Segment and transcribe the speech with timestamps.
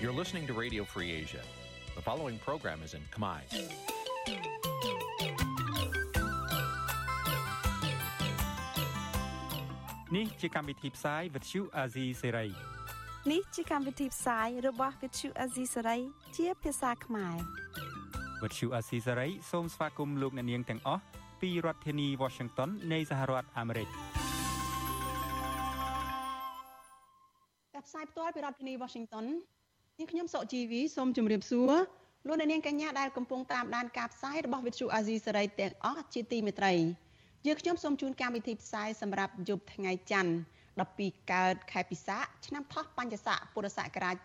[0.00, 1.42] You're listening to Radio Free Asia.
[1.94, 3.40] The following program is in Khmer.
[10.16, 12.48] នេះជាកម្មវិធីផ្សាយ Vuthu Azizi Serai
[13.32, 16.00] នេះជាកម្មវិធីផ្សាយរបស់ Vuthu Azizi Serai
[16.36, 17.36] ជាភាសាខ្មែរ
[18.42, 21.02] Vuthu Azizi Serai សូមស្វាគមន៍លោកអ្នកនាងទាំងអស់
[21.40, 23.88] ពីរដ្ឋធានី Washington នៃសហរដ្ឋអាមេរិក
[27.74, 29.26] ការផ្សាយផ្ទាល់ពីរដ្ឋធានី Washington
[30.01, 31.73] នាងខ្ញុំសុកជីវីសូមជម្រាបសួរ
[32.27, 36.73] លោកអ្នកនាងកញ្ញាដែលកំពុងតាមដានការផ្សាយរបស់ Vuthu Azizi Serai ទាំងអស់ជាទីមេត្រី
[37.45, 40.33] យើងខ្ញុំសូមជូនកម្មវិធីផ្សាយសម្រាប់យប់ថ្ងៃច័ន្ទ
[40.79, 44.15] 12កើតខែពិសាខឆ្នាំថោះបញ្ញស័កពុរសករាជ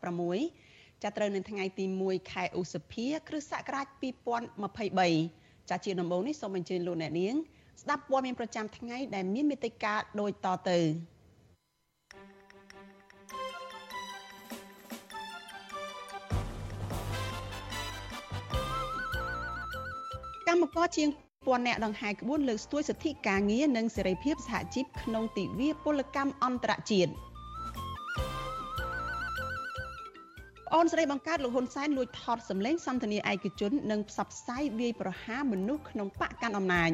[0.00, 3.86] 2566ចាប់ត្រូវនៅថ្ងៃទី1ខែឧសភាគ្រិស្តសករាជ
[4.98, 7.34] 2023ចាជាដំបូងនេះសូមអញ្ជើញលោកអ្នកនាង
[7.82, 10.78] ស្ដាប់ព័ត៌មានប្រចាំថ្ងៃដែលមានមេត្តាដូចតទៅ
[20.52, 21.08] កម្មករជាង
[21.46, 27.12] ពាន់អ្នកដង្ហែក្បួនលើកស្ទួយសិទ្ធិការងារនិងសេរីភាពសហជីពក្នុងទិវាពលកម្មអន្តរជាតិ
[30.74, 36.90] អូនស្រីបង្កើតលោកហ៊ុនសែនលួចថតសម្លេងសន្ទនាឯកជន និងផ្សព្វផ្សាយវាយប្រហារមនុស្សក្នុងបកកាន់អំណាច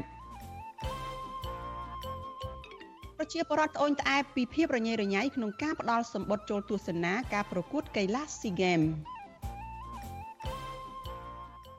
[3.18, 8.82] ប្រជាពលរដ្ឋត្អូញត្អែពីភាពរញ៉េរញ៉ៃក្នុងការផ្ដាល់សម្បត្តិចូលទស្សនាការប្រកួតកីឡាស៊ីហ្គេម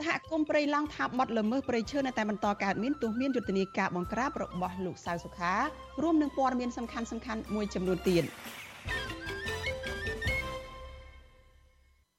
[0.07, 5.53] សហគមន៍ព្រៃឡង់ថាបត់ល្មើសព្រៃឈើនៅតែបន្តកើតមានទោះមានយុទ្ធនាការបង្ក្រាបរបស់លោកសៅសុខា
[6.01, 8.23] រួមនឹងព័ត៌មានសំខាន់សំខាន់មួយចំនួនទៀត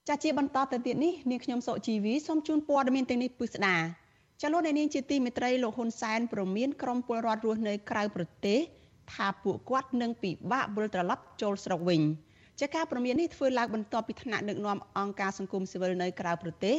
[0.09, 3.77] ចាជាបន្តទៅទៀតនេះនាងខ្ញុំសុជីវីសូមជូនព័ត៌មានទាំងនេះពិស្ដា
[4.43, 8.59] ចលនានាងជាទីមេត្រីលោកហ៊ុនសែនប្រមានក្រុមពលរដ្ឋរស់នៅក្រៅប្រទេស
[9.13, 12.03] ថាពួកគាត់នឹងពិបាកវិលត្រឡប់ចូលស្រុកវិញ
[12.61, 16.77] ចាការប្រមាននេះធ្វើឡើងបន្ទាប់ពីថ្នាក់ដឹកនាំអង្គការសង្គមស៊ីវិលនៅក្រៅប្រទេស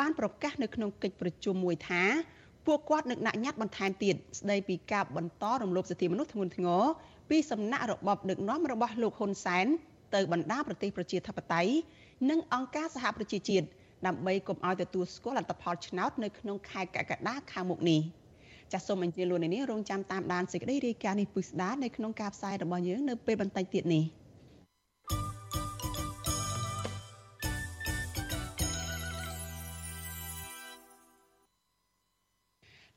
[0.00, 2.02] បានប្រកាសនៅក្នុងកិច្ចប្រជុំមួយថា
[2.66, 6.82] ពួកគាត់នឹងដាក់ញត្តិបន្ថែមទៀតស្ដីពីការបន្តរំលោភសិទ្ធិមនុស្សធ្ងន់ធ្ងរ
[7.30, 9.66] ពីសំណាក់របបដឹកនាំរបស់លោកហ៊ុនសែន
[10.14, 11.72] ទៅបណ្ដាប្រទេសប្រជាធិបតេយ្យ
[12.30, 13.66] និងអង្គការសហប្រជាជាតិ
[14.06, 18.00] ដើម្បីកុំឲ្យទទួលស្គាល់លទ្ធផលឆ្នោតនៅក្នុងខែកក្កដាខាងមុខនេះ
[18.72, 24.04] ចាសសូមអញ្ជើញលោកអ្នកនាងរងចាំតាមដានសេចក្តីរាយការណ៍នេះពុស្ដានៅក្នុងការផ្សាយរបស់យើងនៅពេលបន្តិចទៀតនេះ។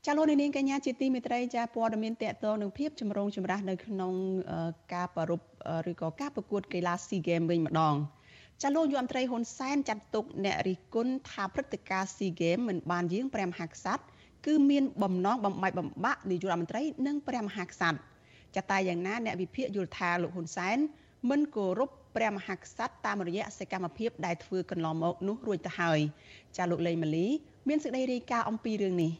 [0.08, 4.12] ចាលោកនាងកញ្ញាជាទីមេត្រីចាព័ត៌មានតកតនឹងភាពចម្រូងចម្រាសនៅក្នុង
[4.94, 5.40] ការប្រព
[5.90, 7.94] ឬក៏ការប្រកួតកីឡា SEA Games វិញម្ដង
[8.62, 14.02] ចាលោកយមត្រីហ៊ុនសែនចាត់ទុកអ្នករិះគន់ថាព្រឹត្តិការណ៍ SEA Games មិនបានយាងព្រះមហាក្សត្រ
[14.46, 17.98] គឺមានបំណងបំបែកបំបាក់នាយករដ្ឋមន្ត្រីនិងព្រះមហាក្សត្រ
[18.56, 20.78] ចាតែយ៉ាងណាអ្នកវិភាគយល់ថាលោកហ៊ុនសែន
[21.30, 26.00] មិនគោរពព្រះមហាក្សត្រតាមរយៈសកម្មភាពដែលធ្វើកន្លងមកនោះរួចទៅហើយ
[26.56, 27.26] ចាលោកលេងម៉ាលី
[27.68, 29.12] មានសេចក្តីរាយការណ៍អំពីរឿងនេះ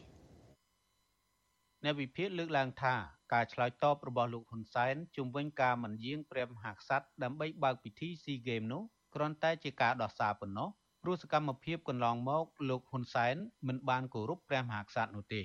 [1.83, 2.95] អ្នកវិភាគលើកឡើងថា
[3.33, 8.83] ការឆ្លើយតបរបស់លោកហ៊ុនសែនជំវិញការមិនយាងព្រះមហាក្សត្រដើម្បីបើកពិធីស៊ីហ្គេមនោះ
[9.15, 10.69] គ្រាន់តែជាការដោះសារប៉ុណ្ណោះ
[11.01, 13.35] ព្រោះសកម្មភាពកន្លងមកលោកហ៊ុនសែន
[13.67, 15.43] មិនបានគោរពព្រះមហាក្សត្រនោះទេ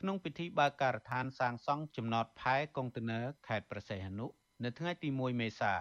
[0.00, 4.26] ក្នុងពិធីបើកការដ្ឋានសាងសង់ចំណតផែកុងតឺន័រខេត្តប្រសេះអនុ
[4.64, 5.74] នៅថ្ងៃទី1មេសា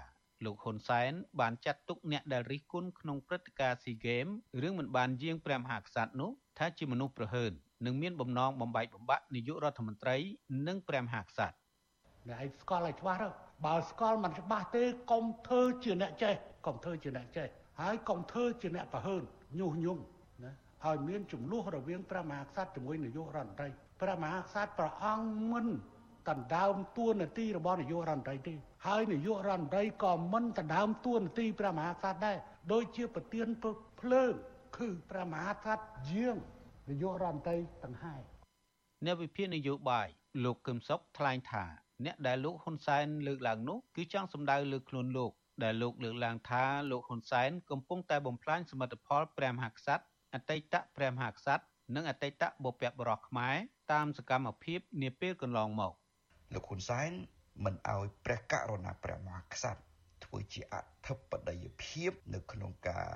[0.45, 4.27] លោកហ៊ុនសែនបានចាត់ទុកអ្នកដែលរិះគន់ក្នុងព្រឹត្តិការណ៍ស៊ីហ្គេម
[4.61, 7.53] រឿងមិនបានយាងព្រះមហាក្សត្រនោះថាជាមនុស្សប្រហើន
[7.85, 10.15] និងមានបំណងបំបែកបំបាក់នាយករដ្ឋមន្ត្រី
[10.67, 11.55] និងព្រះមហាក្សត្រ
[12.29, 13.27] អ្នកឯងស្គាល់ឲ្យច្បាស់ទៅ
[13.65, 16.33] បើស្គាល់មិនច្បាស់ទេកុំធ្វើជាអ្នកចេះ
[16.65, 17.47] កុំធ្វើជាអ្នកចេះ
[17.81, 19.23] ហើយកុំធ្វើជាអ្នកប្រហើន
[19.59, 20.01] ញុះញង់
[20.43, 20.51] ណា
[20.85, 23.69] ឲ្យមានចំនួនរវាងព្រះមហាក្សត្រជាមួយនាយករដ្ឋមន្ត្រី
[24.01, 25.67] ព្រះមហាក្សត្រព្រះអង្គមិន
[26.29, 28.53] ដណ្ដើមតួនាទីរបស់នាយករដ្ឋមន្ត្រីទេ
[28.87, 32.37] ហើយនាយករដ្ឋមន្ត្រីក៏មិនដណ្ដើមតួនាទីព្រះមហាក្សត្រដែរ
[32.71, 33.47] ដូចជាប្រធាន
[34.01, 34.33] ភ្លើង
[34.77, 36.37] គឺព្រះមហាក្សត្រយាង
[36.89, 38.15] នាយករដ្ឋមន្ត្រីតង្ហែ
[39.05, 40.07] អ្នកវិភាគនយោបាយ
[40.43, 41.63] លោកកឹមសុខថ្លែងថា
[42.05, 45.31] អ្នកដែលលោកហ៊ុនសែនលើកឡើងនោះគឺចង់សម្ដៅលើខ្លួនលោក
[45.63, 50.03] ដែលលោកលើកឡើងថាលោកហ៊ុនសែនកំពុងតែបំផ្លាញសមិទ្ធផលព្រះមហាក្សត្រ
[50.33, 51.63] អតីតព្រះមហាក្សត្រ
[51.95, 53.55] និងអតីតបុព្វបុរសខ្មែរ
[53.91, 55.93] តាមសកម្មភាពនាពេលកន្លងមក
[56.53, 57.11] លោកហ៊ុនសែន
[57.65, 59.81] មិនអោយព្រះករុណាព្រះមហាក្សត្រ
[60.25, 60.75] ធ្វើជាអ
[61.05, 63.07] ធិបតីភាពនៅក្នុងការ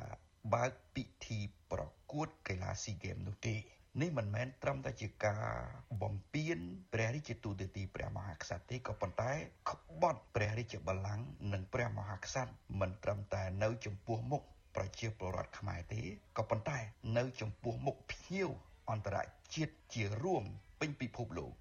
[0.54, 1.40] បើកពិធី
[1.72, 1.81] ប្រ
[2.12, 3.56] កួតកីឡាស៊ីហ្គេមនោះទេ
[4.01, 5.44] នេះមិនមែនត្រឹមតែជាការ
[6.01, 6.60] បំពេញ
[6.94, 9.31] ព្រះរាជាទូតទីព្រះមហាក្សត្រទេក៏ប៉ុន្តែ
[9.69, 14.44] ក្បត់ព្រះរាជបល្ល័ង្កនិងព្រះមហាក្សត្រមិនត្រឹមតែនៅចំពោះមុខ
[14.75, 16.01] ប្រជាពលរដ្ឋខ្មែរទេ
[16.38, 16.78] ក៏ប៉ុន្តែ
[17.18, 18.50] នៅចំពោះមុខភ្ញៀវ
[18.89, 19.18] អន្តរ
[19.54, 20.44] ជាតិជារួម
[20.80, 21.54] ពេញពិភពលោក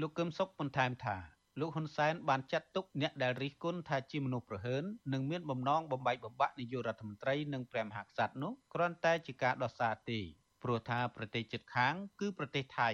[0.00, 1.16] លោកកឹមសុខបន្ថែមថា
[1.60, 10.20] លោកហ៊ុនសែនបានចាត់ទុកអ្នកដែលរិះគន់ថាជាមនុស្សប្រហើននិងមានបំណងបំបែកបំបាក់នាយករដ្ឋមន្ត្រីនិងព្រះមហាក្សត្រនោះគ្រាន់តែជាការដោះសារទេ
[10.62, 12.90] ព្រោះថាប្រទេសជិតខាង គឺប្រទេសថៃ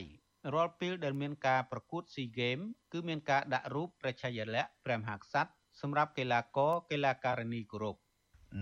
[0.54, 2.58] រាល់ពេលដែលមានការប្រកួតស៊ីហ្គេម
[2.92, 5.50] គឺមានការដាក់រូបព្រះឆាយាល័ក្ខណ៍ព្រះមហាក្សត្រ
[5.80, 7.96] សម្រាប់កីឡាករកីឡាការិនីគោរព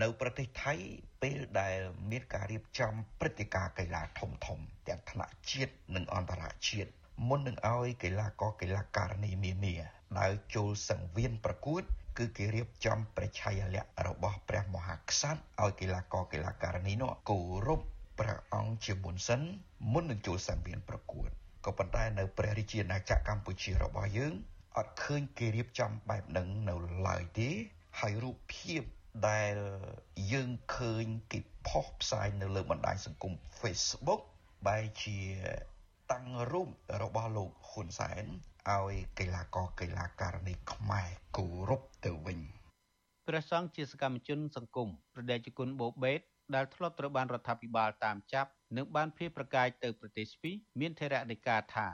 [0.03, 0.75] នៅប្រទេសថៃ
[1.23, 1.79] ពេលដែល
[2.11, 4.59] មានការរៀបចំព្រឹត្តិការណ៍កីឡាធំធំ
[4.89, 6.91] ទាំងថ្នាក់ជាតិនិងអន្តរជាតិ
[7.29, 9.75] មុននឹងឲ្យកីឡាករកីឡាការិនីនានា
[10.19, 11.83] ដើរចូលសង្វៀនប្រកួត
[12.19, 17.81] គឺគេរៀបចំប្រឆាយល័ក្ខរបស់ព្រះមហាក្សត្រឲ្យកីឡាករកីឡាការិនីនោះគោរព
[18.19, 19.41] ព្រះអង្គជាមុនសិន
[19.93, 21.29] មុននឹងចូលសង្វៀនប្រកួត
[21.67, 24.35] ក៏ប៉ុន្តែនៅព្រះរាជាណាចក្រកម្ពុជារបស់យើង
[24.77, 26.75] អត់ឃើញគេរៀបចំបែបហ្នឹងនៅ
[27.09, 27.51] ឡើយទេ
[28.01, 28.83] ហើយរូបភាព
[29.29, 29.55] ដែល
[30.33, 34.23] យើងឃើញគេផុសផ្សាយនៅលើបណ្ដាញសង្គម Facebook
[34.67, 35.19] បែរជា
[36.13, 36.69] តាំងរូប
[37.03, 38.25] របស់លោកហ៊ុនសែន
[38.69, 42.39] ឲ្យកីឡាករកីឡាការិនីខ្មែរគោរពទៅវិញ
[43.29, 46.21] ព្រះសង្ឃជាសកម្មជន សង្គមប្រដេជគុណបូបេត
[46.55, 51.87] ដែលធ្លាប់ត្រូវបានរដ្ឋាភិបាលតាមចាប់និងបានភៀសប្រកាយទៅប្រទេសស្វីសមានថេរដីកាថា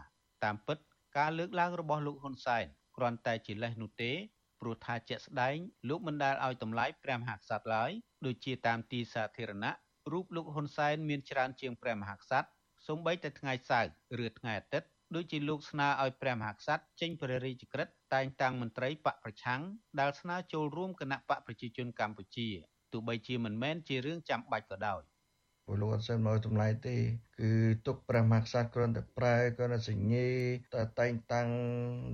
[0.45, 0.79] តាមពិត
[1.19, 2.65] ការលើកឡើងរបស់លោកហ៊ុនសែន
[2.97, 4.13] គ្រាន់តែជាលេសនោះទេ
[4.61, 5.57] ព្រោះថាជាក់ស្ដែង
[5.89, 7.91] លោកមិនដែលឲ្យតម្លៃព្រះមហាក្សត្រឡើយ
[8.27, 9.73] ដូចជាតាមទីសាធារណៈ
[10.13, 12.49] រូបលោកហ៊ុនសែនមានច្រើនជាងព្រះមហាក្សត្រ
[12.87, 13.91] សូម្បីតែថ្ងៃសៅរ៍
[14.25, 19.61] ឬថ្ងៃអាទិត្យដូចជាលោកស្នើឲ្យព្រះមហាក្សត្រចេញព្រះរាជក្រឹត្យតែងតាំងមន្ត្រីបកប្រឆាំង
[20.01, 22.49] ដែលស្នើចូលរួមគណៈបកប្រជាជនកម្ពុជា
[22.93, 25.03] ទោះបីជាមិនមែនជារឿងចាំបាច់ក៏ដោយ
[25.67, 26.97] ពលរដ្ឋសែនមកតម្លៃទេ
[27.39, 27.53] គឺ
[27.87, 30.29] ទុកព្រះមហាក្សត្រគ្រាន់តែប្រែគ្រាន់តែសញ្ញេ
[30.75, 31.49] តែតែងតាំង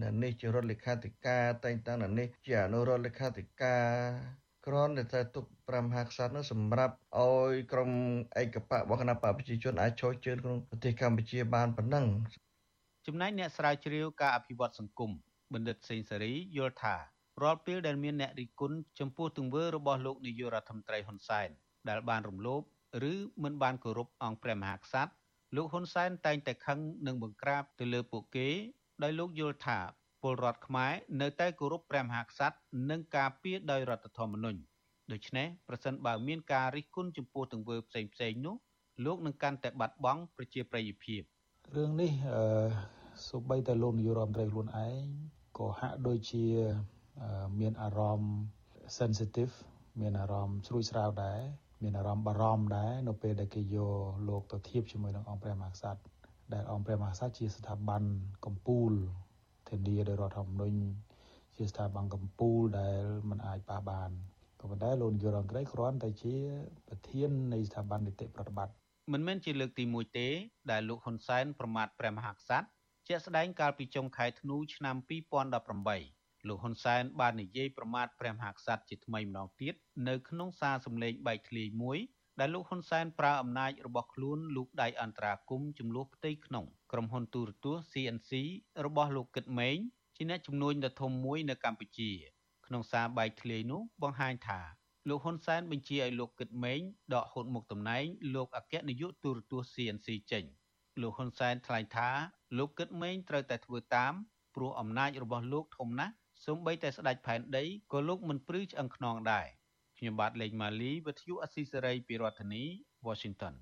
[0.02, 7.90] អ្នកនេះជារដ្ឋលេខាធិការតែងតាំងអ្នកនេះជាអនុរដ្ឋលេខាធិការ គ្រាន់តែទុកព្រះមហាក្សត្រនោះសម្រាប់ឲ្យក្រុម
[8.42, 12.06] ឯកបៈរបស់គណៈបកប្រជាជនអាចចូលជើងក្នុងប្រទេសកម្ពុជាបានប៉ុណ្ណឹង
[13.06, 15.10] ចំណែកអ្នកស្រាវជ្រាវការអភិវឌ្ឍសង្គម
[15.52, 16.96] បណ្ឌិតសេងសេរីយល់ថា
[17.42, 21.48] រាល់ពេលដែលមានអ្នករិះគន់ចំពោះទង្វើរបស់លោកនាយករដ្ឋមន្ត្រីហ៊ុនសែន
[21.88, 22.62] ដែលបានរំលោភ
[23.12, 25.12] ឬមិនបានគោរពអង្គព្រះមហាក្សត្រ
[25.56, 28.48] លោកហ៊ុនសែនតែងតែខឹងនិងបង្ក្រាបទៅលើពួកគេ
[29.02, 29.78] ដោយលោកយល់ថា
[30.22, 32.56] ពលរដ្ឋខ្មែរនៅតែគោរពព្រះមហាក្សត្រ
[32.90, 34.60] និងការពារដោយរដ្ឋធម្មនុញ្ញ
[35.12, 38.56] ដូច្នេះប្រសិនបើមានការរិះគន់ចំពោះទង្វើផ្សេងផ្សេងនោះ
[39.04, 41.22] លោកនឹងកាន់តែបាត់បង់ប្រជាប្រិយភាព
[41.76, 42.42] រឿងនេះអឺ
[43.28, 45.04] សូម្បីតែលោកនាយករដ្ឋមន្ត្រីខ្លួនឯង
[45.58, 46.44] ក៏ហាក់ដូចជា
[47.60, 48.32] មានអារម្មណ៍
[48.98, 49.54] sensitive
[50.00, 51.40] មានអារម្មណ៍ស្រួយស្រាវដែរ
[51.82, 53.96] មានអារម្មណ៍បារម្ភដែរនៅពេលដែលគេយក
[54.28, 56.00] លោកទៅធៀបជាមួយនឹងអង្គព្រះមហាក្សត្រ
[56.54, 58.02] ដែលអង្គព្រះមហាក្សត្រជាស្ថាប័ន
[58.44, 59.21] កម្ពុជា
[59.72, 60.78] ធានាដោយរដ្ឋធម្មនុញ្ញ
[61.56, 64.10] ជាស្ថាប័នកម្ពុជាដែលមិនអាចប៉ះបាន
[64.60, 66.34] ក៏ប៉ុន្តែលោកនាយករដ្ឋមន្ត្រីគ្រាន់តែជា
[66.88, 68.74] ប្រធាននៃស្ថាប័ននីតិប្រតិបត្តិ
[69.12, 70.28] មិនមែនជាលើកទី1ទេ
[70.70, 72.66] ដែលលោកហ៊ុនសែនប្រមាថព្រះមហាក្សត្រ
[73.08, 74.96] ជាក់ស្ដែងកាលពីចុងខែធ្នូឆ្នាំ
[75.72, 79.74] 2018លោកហ៊ុនសែនបាននិយាយប្រមាថព្រះមហាក្សត្រជាថ្មីម្ដងទៀត
[80.08, 81.98] នៅក្នុងសារសម្លេងបែកធ្លាយមួយ
[82.40, 88.32] ដែលលោកហ៊ុនសែនប្រើអំណាចរបស់ខ្លួនលោកដៃអន្តរាគមចំនួនផ្ទៃក្នុង ក្រុមហ៊ុនទូរទស្សន៍ CNC
[88.84, 89.78] របស់លោកគិតម៉េង
[90.16, 92.10] ជាអ្នកជំនួញដ៏ធំមួយនៅកម្ពុជា
[92.66, 94.60] ក្នុងសារបែកធ្លាយនោះបង្ហាញថា
[95.08, 96.80] លោកហ៊ុនសែនបញ្ជាឲ្យលោកគិតម៉េង
[97.14, 98.04] ដកហូតមុខតំណែង
[98.34, 100.44] លោកអគ្គនាយកទូរទស្សន៍ CNC ចេញ
[101.00, 102.10] លោកហ៊ុនសែនថ្លែងថា
[102.58, 104.12] លោកគិតម៉េងត្រូវតែធ្វើតាម
[104.54, 109.46] ព្រោះអំណាចរបស់លោកធំណាស់សូម្បីតែស្ដេចផែនដីក៏លោកមិនព្រឺឆ្អឹងខ្នងដែរ
[109.98, 112.64] ខ្ញុំបាទលេងម៉ាលីវិទ្យុអស៊ីសេរីពីរដ្ឋធានី
[113.06, 113.54] Washington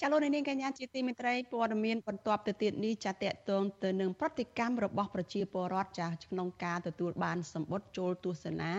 [0.00, 8.72] ចាលោកនាងកញ្ញាជាទីមេត្រីព័ត៌មានបន្ទាប់ទៅទៀតនេះចាតកតងទៅនឹងប្រតិកម្មរបស់ប្រជាពលរដ្ឋចាក្នុងការទទួលបានសម្បត្តិចូលទស្សនា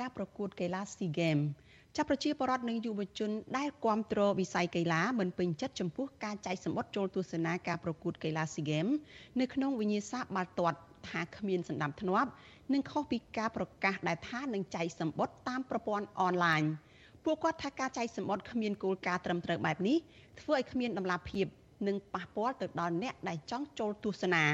[0.00, 1.46] ការប្រកួតកីឡា SEA Games
[1.96, 8.94] ចាប់ប្រជាពលរដ្ឋនិងយុវជនដែលគ្រប់គ្រងវិស័យកីឡាមិនពេញចិត្តចំពោះការចែកសម្បត្តិចូលទស្សនាការប្រកួតកីឡា SEA Games
[9.40, 10.78] នៅក្នុងវិញ្ញាសាបាល់ទាត់
[11.08, 12.30] ថាគ្មានសណ្ដាប់ធ្នាប់
[12.72, 16.62] និងខុសពីការប្រកាសដែលថានឹងចែកសម្បត្តិតាមប្រព័ន្ធអនឡាញ
[17.26, 19.96] ពួកគាត់ថាការចែកសម្បត្តិគ្មានគោលការណ៍ត្រឹមត្រូវបែបនេះ
[20.40, 21.46] ធ្វើឲ្យគ្មានដំណាភាព
[21.86, 24.44] និងប៉ះពាល់ទៅដល់អ្នកដែលចង់ចូលទស្សនា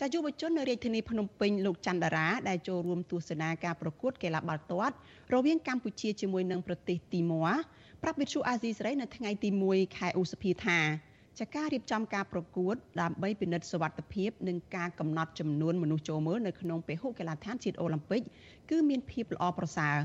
[0.00, 4.94] ចាយុវជននៅរាជធានីភ្នំពេញលោកច័ន្ទតារាដែលចូលរួមទស្សនាការប្រកួតកីឡាបាល់ទាត់
[5.34, 7.52] រវាងកម្ពុជាជាមួយនឹងប្រទេសទីម៉័រ
[8.02, 10.78] ប្រាប់វិទ្យុអាស៊ីសេរីនៅថ្ងៃទី1ខែឧសភាថា
[11.40, 18.22] ចាការរៀបចំការប្រកួតដើម្បីពិនិត្យសុវត្ថិភាពនិងការកំណត់ចំនួនមនុស្សចូលមើលនៅក្នុងពហុកីឡដ្ឋានជាតិអូឡ িম্প ិក
[18.70, 19.96] គឺមានភាពល្អប្រសើរ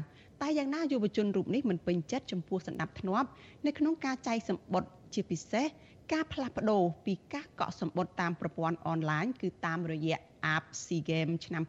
[0.41, 3.27] តែយ៉ាងណាយុវជនរូបនេះមិនពេញចិត្តចំពោះសណ្ដាប់ធ្នាប់
[3.65, 5.65] នៅក្នុងការចែកសម្បត្តិជាពិសេស
[6.13, 10.17] ការផ្លាស់ប្ដូរពីការកក់សម្បត្តិតាមប្រព័ន្ធអនឡាញគឺតាមរយៈ
[10.55, 11.63] App SEA Games ឆ្នាំ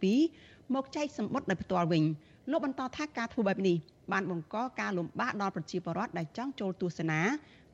[0.00, 2.04] 2022មកចែកសម្បត្តិដោយផ្ទាល់វិញ
[2.50, 3.76] លោកបន្តថាការធ្វើបែបនេះ
[4.12, 7.20] បានបង្កការលំបាកដល់ប្រជាពលរដ្ឋដែលចង់ចូលទស្សនា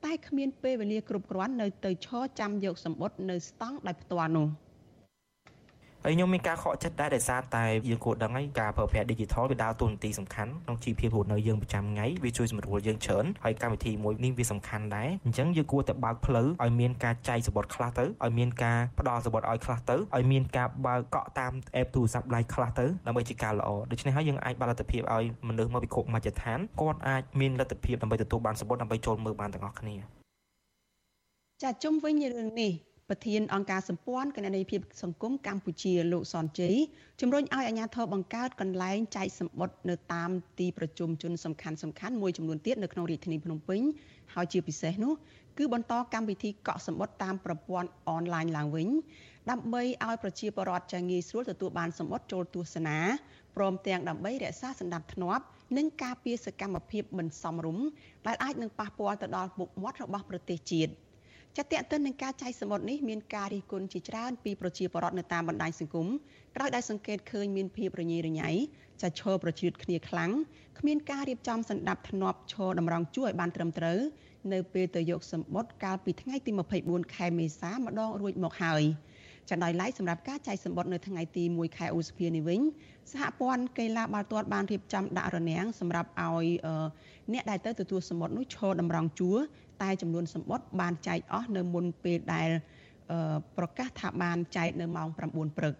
[0.05, 4.47] តែគ្មានពេលវេលាគ្រប់គ្រាន់នៅទៅឈរចាំយកសម្បត្តិនៅស្តង់ដោយផ្ទាល់នោះ
[6.05, 29.95] ហើយខ្ញុំមានការខកចិត្តដែរដោយសារតែយើងគួរដឹងហើយការប្រើប្រាស់ digital វាដើរតួនាទីសំខាន់ក្នុងជីវភាពរស់នៅយើងប្រចាំថ្ងៃវាជួយសម្រួលយើងច្រើនហើយកម្មវិធីមួយនេះវាសំខាន់ដែរអញ្ចឹងយើងគួរតែបើកផ្លូវឲ្យមានការចែកសបុតខ្លះទៅឲ្យមានការផ្ដល់សបុតឲ្យខ្លះទៅឲ្យមានការបើកកក់តាម app ទូរស័ព្ទដៃខ្លះទៅដើម្បីជាការល្អដូច្នេះហើយយើងអាចបើកលទ្ធភាពឲ្យមនុស្សមកពីគ្រប់មជ្ឈដ្ឋានគាត់អាចមានលទ្ធភាពដើម្បីទទួលបានសបុតដើម្បីចូលមើលបានទាំងអស់គ្នា
[31.63, 32.71] ចាជុំវិញរឿងនេះ
[33.09, 36.75] ប្រធានអង្គការសម្ព័ន្ធគណនេយ្យភាពសង្គមកម្ពុជាលោកសនជ័យ
[37.21, 43.81] ជំរុញឲ្យអាជ្ញាធរបង្កើតកន្លែងចែកសម្បត្តិនៅតាមទីប្រជុំជនសំខាន់សំខាន់មួយចំនួនទៀតនៅក្នុងរាជធានីភ្នំពេញ
[44.33, 45.13] ហើយជាពិសេសនោះ
[45.57, 48.87] គឺបន្តកម្មវិធីកក់សម្បត្តិតាមប្រព័ន្ធអនឡាញឡើងវិញ
[49.49, 52.97] ដើម្បីឲ្យប្រជាពលរដ្ឋចាងាយស្រួលទទួលបានសម្បត្តិចូលទស្សនា
[53.55, 55.41] ព្រមទាំងដើម្បីរក្សាសន្តិភាព
[55.77, 57.85] និងការពារសកម្មភាពមិនសមរម្យ
[58.27, 60.91] ដែលអាចនឹងប៉ះពាល់ទៅដល់មុខមាត់របស់ប្រទេសជាតិ។
[61.57, 66.07] ចាតតឹងនឹងការចែកសមុទ្រនេះមានការរិះគន់ជាច្រើនពីប្រជាពលរដ្ឋនៅតាមបណ្ដាញសង្គម
[66.55, 68.49] ក្រោយដែលសង្កេតឃើញមានភាពរញ៉េរញ៉ៃ
[69.01, 70.31] ចាឈរប្រជឿតគ្នាខ្លាំង
[70.79, 73.99] គ្មានការរៀបចំសន្តាប់ធ្នាប់ឈរតម្រង់ជួរឲ្យបានត្រឹមត្រូវ
[74.53, 76.51] នៅពេលទៅយកសម្បត្តិកាលពីថ្ងៃទី
[76.83, 78.83] 24ខែមេសាម្ដងរួចមកហើយ
[79.49, 82.61] ចាដោយឡែកសម្រាប់ការចែកសម្បត្តិនៅថ្ងៃទី1ខែឧសភានេះវិញ
[83.11, 86.45] សហព័ន្ធកីឡាបាល់ទាត់បានរៀបចំដាក់រនាំងសម្រាប់ឲ្យ
[87.33, 89.37] អ្នកដែលទៅទទួលសម្បត្តិនោះឈរតម្រង់ជួរ
[89.83, 92.49] តែចំនួនសម្បត្តិបានចែកអស់នៅមុនពេលដែល
[93.57, 95.75] ប្រកាសថាបានចែកនៅម៉ោង9ព្រឹក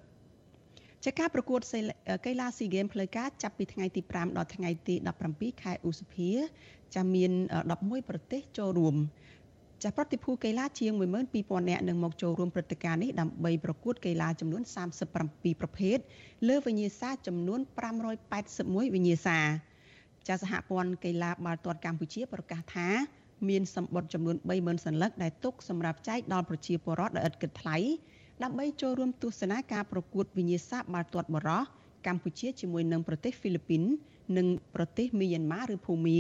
[1.06, 1.60] ចាការប្រកួត
[2.26, 4.96] កីឡាស៊ីហ្គេមផ្លូវការចាប់ពីថ្ងៃទី5ដល់ថ្ងៃទី
[5.30, 6.32] 17ខែឧសភា
[6.96, 7.32] ចាមាន
[7.70, 8.96] 11ប្រទេសចូលរួម
[9.84, 10.94] ចាប្រតិភូកីឡាជាង
[11.32, 14.64] 12000នាក់នឹងមកចូលរួមព្រឹត្តិការណ៍នេះដើម្បីប្រកួតកីឡាចំនួន
[15.12, 15.16] 37
[15.62, 15.98] ប្រភេទ
[16.48, 17.60] លើវិញ្ញាសាចំនួន
[18.28, 19.40] 581វិញ្ញាសា
[20.28, 22.88] ចាសហព័ន្ធកីឡាបាល់ទាត់កម្ពុជាប្រកាសថា
[23.50, 27.78] មានសម្បត្តិចំនួន30000សន្លឹកដែលទុកសម្រាប់ចែកដល់ប្រជាពលរដ្ឋដោយឥតគិតថ្លៃ
[28.44, 31.64] ដើម្បីចូលរួមទស្សនាការប្រកួតវិញ្ញាសាបាល់ទាត់បរោះ
[32.08, 33.84] កម្ពុជាជាមួយនឹងប្រទេសហ្វីលីពីន
[34.38, 36.20] និងប្រទេសមីយ៉ាន់ម៉ាឬភូមា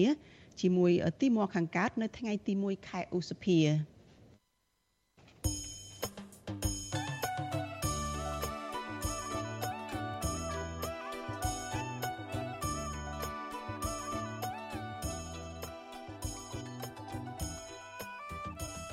[0.61, 3.59] ជាមួយទីម័រខាងកើតនៅថ្ងៃទី1ខែឧសភា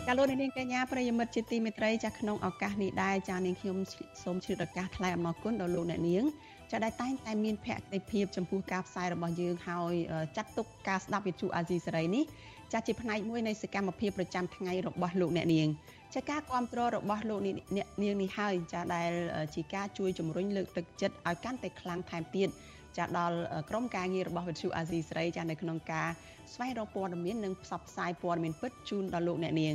[0.08, 3.76] ចាលោកនាងកញ្ញាប្រិយមិត្តជាទីមេត្រីចាក្នុងឱកាសនេះដែរចានាងខ្ញុំ
[4.22, 6.24] សូមជ្រាបឱកាសថ្លែងអំណរគុណដល់លោកអ្នកនាង
[6.70, 9.92] ចាដែលតែងតែមានភក្ដីភាពចំពោះការផ្សាយរបស់យើងហើយ
[10.36, 12.24] ចាត់ទុកការស្ដាប់វិទ្យុអាស៊ីសេរីនេះ
[12.72, 15.68] ចាជាផ្នែកមួយនៃសកម្មភាពប្រចាំថ្ងៃរបស់លោកអ្នកនាង
[16.14, 17.54] ចាការគ្រប់គ្រងរបស់លោកនាង
[18.22, 19.10] នេះហើយចាដែល
[19.54, 22.48] ជាការជួយជំរុញលើកទឹកចិត្តឲ្យកាន់តែខ្លាំងថែមទៀត
[22.98, 23.36] ចាដល់
[23.70, 26.08] ក្រុមការងាររបស់វិទ្យុអាស៊ីសេរីចានៅក្នុងការ
[26.52, 29.74] ស្វែងរកព័ត៌មាននិងផ្សព្វផ្សាយព័ត៌មានពិតជូនដល់លោកអ្នកនាង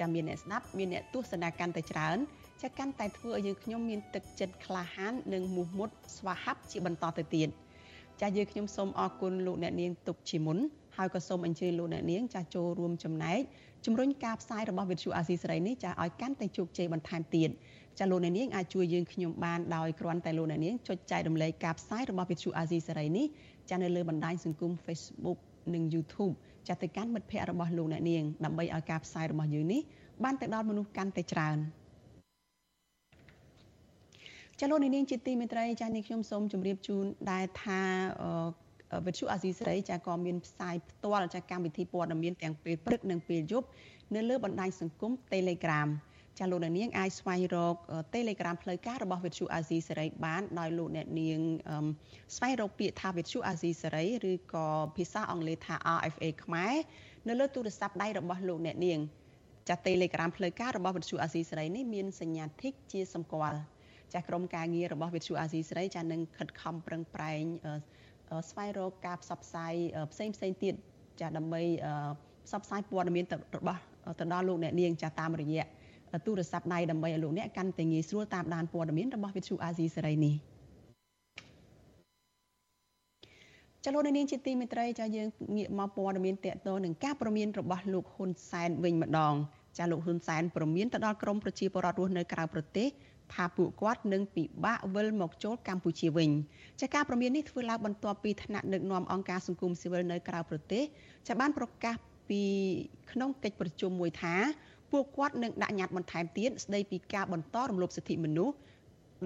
[0.00, 2.18] ចាមានអ្នកស្ដាប់មានអ្នកទស្សនាកាន់តែច្រើន
[2.62, 7.48] ចាកាន់តែធ្វើឲ្យយើងខ្ញុំមានទឹកចិត្តក្លាហាននិងមោះមុតស្វាហាប់ជាបន្តទៅទៀត
[8.20, 10.58] ចាយើងខ្ញុំសូមអរគុណលោកអ្នកនាងទុកជាមុន
[10.96, 13.40] ហើយក៏សូមអញ្ជើញលោកអ្នកនាងចាចូលរួមចំណែក
[13.84, 17.50] ជំរុញការផ្សាយរបស់វិទ្យុអាស៊ីសេរីនេះចាឲ្យកាន់តែជោគជ័យបន្ថែមទៀត
[17.98, 23.26] ចាលោកអ្នកនាងអាចជួយយើងខ្ញុំបានដោយគ្រាន់តែលោកអ្នកនាងចុចចែករំលែកការផ្សាយរបស់វិទ្យុអាស៊ីសេរីនេះ
[23.70, 25.38] ចានៅលើបណ្ដាញសង្គម Facebook
[25.74, 26.34] និង YouTube
[26.68, 29.80] ចាទៅកាន់មិត្តភ័ក្តិរបស់លោកអ្នកនាងដើម្បីឲ្យការផ្សាយរបស់យើងនេះ
[30.24, 31.58] បានទៅដល់មនុស្សកាន់តែច្រើន
[34.64, 37.82] ចលនានាងជាទីមេត្រីចាស់នេះខ្ញុំសូមជម្រាបជូនដែរថា
[39.06, 43.66] វិទ្យុអាស៊ីសេរីចាក៏មានផ្សាយផ្ទាល់ចាកម្មវិធីព័ត៌មានទាំងពេលព្រឹកនិងពេលយប់
[44.14, 45.88] នៅលើបណ្ដាញសង្គម Telegram
[46.38, 47.76] ចាលោកអ្នកនាងអាចស្វែងរក
[48.14, 51.38] Telegram ផ្លូវការរបស់វិទ្យុអាស៊ីសេរីបានដោយលោកអ្នកនាង
[52.36, 56.74] ស្វែងរកពាក្យថាវិទ្យុអាស៊ីសេរីឬក៏ភាសាអង់គ្លេសថា RFA ខ្មែរ
[57.28, 58.98] នៅលើទូរស័ព្ទដៃរបស់លោកអ្នកនាង
[59.68, 63.60] ចាស់ Telegram ផ្លូវការរបស់វិទ្យុអាស៊ីសេរីនេះមានសញ្ញាធីកជាសម្គាល់
[64.12, 67.42] ចាស់ក្រុមការងាររបស់វិទ្យុអាស៊ីសេរីចាស់នឹងខិតខំប្រឹងប្រែង
[68.50, 69.74] ស្វែងរកការផ្សព្វផ្សាយ
[70.12, 70.74] ផ្សេងផ្សេងទៀត
[71.20, 71.62] ចាស់ដើម្បី
[72.46, 73.24] ផ្សព្វផ្សាយព័ត៌មាន
[73.56, 73.80] របស់
[74.20, 75.64] ទៅដល់លោកអ្នកនាងចាស់តាមរយៈ
[76.26, 80.34] ទូរស័ព្ទដៃដើម្បីឲ្យលោកអ្នកកាន់តែងាយស្រួលតាមដានព័ត៌មានរបស់វិទ្យុអាស៊ីសេរីនេះ
[83.84, 89.34] ចលនានាងជាទីមេត្រីចាយើងងាកមកព័ត៌មានតកតនឹងការប្រមានរបស់លោកហ៊ុនសែនវិញម្ដង
[89.78, 92.88] ចាលោកហ៊ុនសែនប្រមានទៅដល់ក្រមប្រជាពលរដ្ឋរស់នៅក្រៅប្រទេស
[93.34, 96.30] ថាពួកគាត់នឹងពិបាកវិលមកចូលកម្ពុជាវិញ
[96.80, 100.82] ចាការប្រមាននេះធ្វើឡើងបន្ទាប់ពីថ្នាក់ដឹកនាំអង្គការសង្គមស៊ីវិលនៅក្រៅប្រទេស
[101.28, 101.94] ចាបានប្រកាស
[102.28, 102.42] ពី
[103.12, 104.34] ក្នុងកិច្ចប្រជុំមួយថា
[104.92, 108.56] ពួកគាត់នឹងដាក់ញត្តិបន្ថែមទៀតស្ដីពីការបន្តរំលោភសិទ្ធិមនុស្ស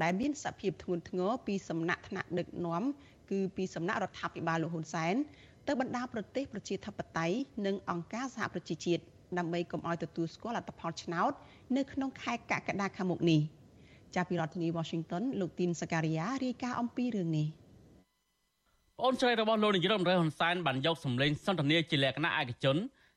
[0.03, 2.83] ដែលមានសភាពធ្ងន់ធ្ងរពីសំណាក់ថ្នាក់ដឹកនាំ
[3.31, 5.15] គឺពីសំណាក់រដ្ឋាភិបាលលោកហ៊ុនសែន
[5.67, 7.37] ទៅបណ្ដាប្រទេសប្រជាធិបតេយ្យ
[7.67, 9.03] និងអង្គការសហប្រជាជាតិ
[9.39, 11.33] ដើម្បីកុំឲ្យទទួលស្គាល់លទ្ធផលឆ្នោត
[11.77, 13.41] នៅក្នុងខែកក្កដាខាងមុខនេះ
[14.17, 17.47] ចាប់ពីរដ្ឋធានី Washington លោកទីនសការីយ៉ារាយការណ៍អំពីរឿងនេះ
[18.99, 22.77] ប្អូនស្រីរបស់លោកនាយរដ្ឋមន្ត្រីហ៊ុនសែនបានយកសម្លេងសន្ទនាជាលក្ខណៈឯកជន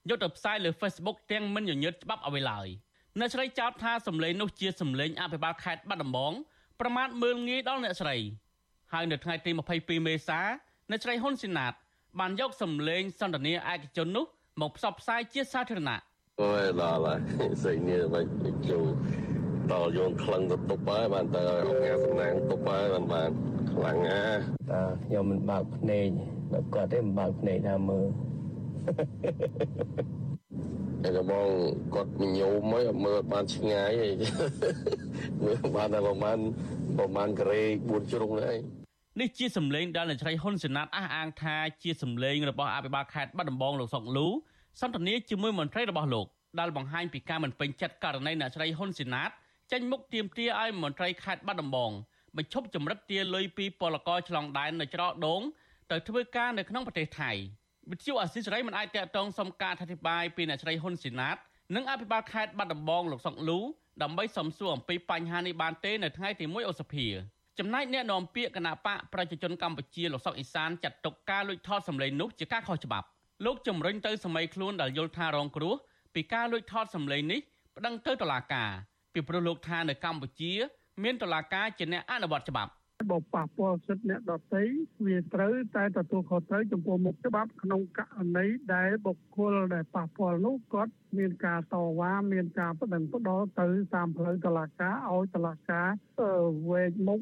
[0.09, 2.67] យកទៅផ្សាយលើ Facebook ទាំងមិនញញើតច្បាប់អ្វីឡើយ
[3.19, 6.33] អ្នកស្រីចោទថាសម្លេងនោះជាសម្លេងអភិបាលខេត្តបាត់ដំបង
[6.79, 8.15] ប្រមាថមើលងាយដល់អ្នកស្រី
[8.93, 10.39] ហើយនៅថ្ងៃទី22មេសា
[10.89, 11.73] អ្នកស្រីហ៊ុនស៊ីណាត
[12.19, 14.25] បានយកសម្លេងសន្ទនាឯកជននោះ
[14.61, 15.99] មកផ្សព្វផ្សាយជាសាធារណៈ
[16.41, 19.28] អូយដល់ហើយស្រីនេះមិនចូល
[19.71, 23.29] ដល់យងខ្លាំងទៅតុបហើយបានទៅអង្គការសំណាងតុបហើយបានបាន
[23.71, 24.21] ខ្លាំងណា
[24.71, 26.07] តើខ្ញុំមិនបើកភ្នែក
[26.51, 28.05] បើគាត់ទេមិនបើកភ្នែកថាមើល
[31.03, 31.47] តែបង
[31.95, 34.13] គាត់ញោមហើយមើលបានឆ្ងាយហើយ
[35.45, 36.39] មើលបានតែប្រហែល
[36.97, 38.57] ប្រហែលការ៉េ4ជ្រុងហើយ
[39.19, 44.27] នេះជាសម្លេងដែលអ្នកស្រីហ៊ុនសណាតអះអាងថាជាសម្លេងរបស់អភិបាលខេត្តបាត់ដំបងលោកសុកលូ
[44.81, 46.27] សន្ទនាជាមួយមន្ត្រីរបស់លោក
[46.59, 49.29] ដែលបង្ហាញពីការមិនពេញចិត្តករណីអ្នកស្រីហ៊ុនសណាត
[49.71, 51.91] ចេញមុខទាមទារឲ្យមន្ត្រីខេត្តបាត់ដំបង
[52.37, 55.41] បញ្ឈប់ចម្រិតទារលុយពីពលករឆ្លងដែននៅច្រកដង
[55.91, 57.31] ទៅធ្វើការនៅក្នុងប្រទេសថៃ
[57.91, 61.37] វិទ្យុអាស៊ីសេរីមិនអាចតាក់ទងសុំការអធិប្បាយពីអ្នកស្រីហ៊ុនស៊ីណាត
[61.75, 63.59] និងអភិបាលខេត្តបាត់ដំបងលោកសុកលូ
[64.03, 67.07] ដើម្បីសំសួរអំពីបញ្ហានេះបានទេនៅថ្ងៃទី1ឧសភា
[67.59, 73.07] ចំណែកអ្នកនាំពាក្យគណៈបកប្រជាជនកម្ពុជាលោកសុកអេសានចាត់ទុកការលួចថតសម្លេងនោះជាការខុសច្បាប់
[73.45, 75.73] លោកជំរុញទៅសម័យខ្លួនដែលយល់ថារងគ្រោះ
[76.13, 77.39] ពីការលួចថតសម្លេងនេះ
[77.77, 78.71] ប្តឹងទៅតុលាការ
[79.13, 80.53] ពីព្រោះលោកថានៅកម្ពុជា
[81.03, 82.71] មានតុលាការជាអ្នកអនុវត្តច្បាប់
[83.11, 84.63] បើប៉ះពាល់សិទ្ធិអ្នកដទៃ
[85.05, 95.87] វាត្រូវតែទទួលខុសត្រូវចំពោះមុខច្បាប់ក្នុងករណីដែលបុគ្គលដែលប៉ះពាល់នោះគាត់មានការតវ៉ាមានការបដិងផ្ដាល់ទៅតាមផ្លូវតុលាការឲ្យតុលាការ
[96.69, 97.19] វែកមុខ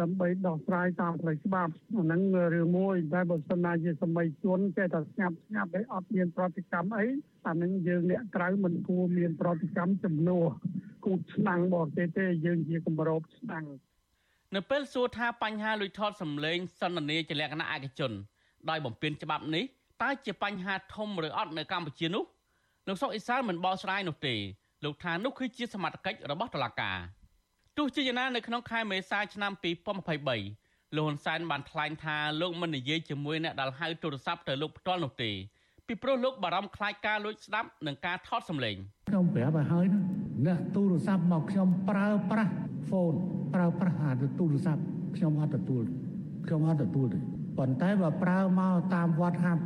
[0.00, 2.20] ដើម្បីដោះស្រាយតាមផ្លូវច្បាប់អាហ្នឹង
[2.54, 7.06] រឿងមួយតែបើសិនណាជាសម័យជនចេះតែស្ងាត់ស្ងាត់ឯអត់មានប្រតិកម្មអី
[7.46, 10.48] អាហ្នឹងយើងអ្នកក្រៅមិនគួរមានប្រតិកម្មចំនួន
[11.06, 13.64] គូតឆ្នាំងបរទេសទេយើងជាគម្របឆ្នាំង
[14.54, 18.12] នៅពេលសួរថាបញ្ហាលួចថតសម្លេងសន្ទនាជាលក្ខណៈឯកជន
[18.70, 19.64] ដោយបំពេញច្បាប់នេះ
[20.02, 22.24] តើជាបញ្ហាធំឬអត់នៅកម្ពុជានោះ
[22.86, 24.34] លោកសុកអ៊ីសានមិនបកស្រាយនោះទេ
[24.84, 26.98] លោកថានោះគឺជាសមត្ថកិច្ចរបស់តុលាការ
[27.76, 35.30] ទោះជាយ៉ាងណានៅក្នុងខែមេសាឆ្នាំ2023លោកហ៊ុនសែនបានថ្លែងថាលោកមិននិយាយជាមួយអ្នកដែលហៅទូរស័ព្ទទៅលោកផ្ទាល់នោះទេ
[35.86, 38.76] ពីព្រោះលោកបារម្ភខ្លាចការលួចស្ដាប់និងការថតសម្លេង
[39.08, 42.52] ខ្ញុំប្រាប់ឲ្យហើយណា អ្នកទូរស័ព្ទមកខ្ញុំប្រើប្រាស់
[42.88, 43.14] ហ្វូន
[43.54, 44.82] ប្រើប្រាស់អាទូរស័ព្ទ
[45.16, 45.84] ខ្ញុំអត់ទទួល
[46.46, 47.18] ខ្ញុំអត់ទទួលទេ
[47.58, 49.58] ប៉ុន្តែបើប្រើមកតាម WhatsApp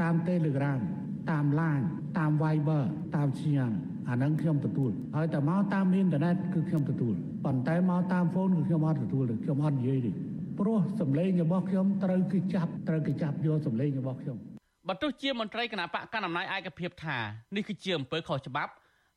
[0.00, 0.78] តាម Telegram
[1.30, 1.84] តាម Line
[2.18, 2.82] តាម Viber
[3.14, 3.72] តាម Signal
[4.08, 7.14] អាហ្នឹងខ្ញុំទទួលហើយតែមកតាមអ៊ីនធឺណិតគឺខ្ញុំទទួល
[7.44, 10.10] ប៉ុន្តែមកតាមហ្វូនគឺខ្ញុំអត់ទទួលទេខ្ញុំអត់និយាយទេ
[10.58, 14.36] ព្រោះសម្លេងរបស់ខ្ញុំត្រូវគេចាប់ត្រូវគេចាប់យកសម្លេងរបស់ខ្ញុំ
[14.88, 17.18] បើទោះជាមន្ត្រីគណៈបកកណ្ដាលអំណាចឯកភាពថា
[17.56, 18.72] នេះគឺជាអំពើខុសច្បាប់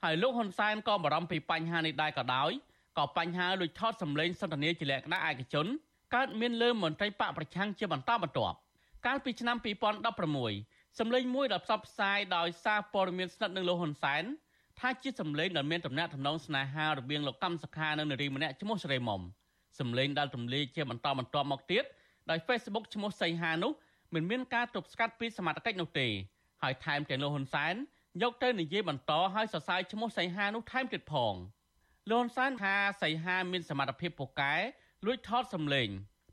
[0.06, 2.52] ហើយលោកហ៊ុនសែនក៏បារម្ភពីបញ្ហានេះដែរក៏ដោយ
[2.98, 5.68] ក៏បញ្ហាលួចថតសម្លេងសន្ទនាជាលក្ខណៈឯកជន
[6.16, 8.58] កើតមានលើមន្ត្រីបកប្រឆាំងជាបន្តបន្ទាប់
[9.06, 9.58] កាលពីឆ្នាំ
[10.28, 14.24] 2016សម្លេងមួយដែលផ្សព្វផ្សាយដោយសារព័ត៌មានស្និទ្ធនឹងលោកហ៊ុនសែន
[14.80, 19.22] ថាជាសម្លេងដែលមានតំណាក់តំណងស្នេហារវាងលោកកម្មសខានិងនារីម្នាក់ឈ្មោះសេរីមុំ
[19.80, 21.84] សម្លេងដែលទម្លាយជាបន្តបន្ទាប់មកទៀត
[22.30, 23.72] ដោយ Facebook ឈ្មោះសីហានោះ
[24.14, 26.08] មិនមានការទប់ស្កាត់ពីសមត្ថកិច្ចនោះទេ
[26.62, 27.76] ហើយថែមទាំងលោកហ៊ុនសែន
[28.19, 31.34] យកទៅនិយាយបន្តឲ្យសរសើរឈ្មោះសីហានោះថែមទៀតផង
[32.10, 34.54] លោកហ៊ុនសែនថាសីហាមានសមត្ថភាពពូកែ
[35.06, 35.89] លួចថតសម្លេង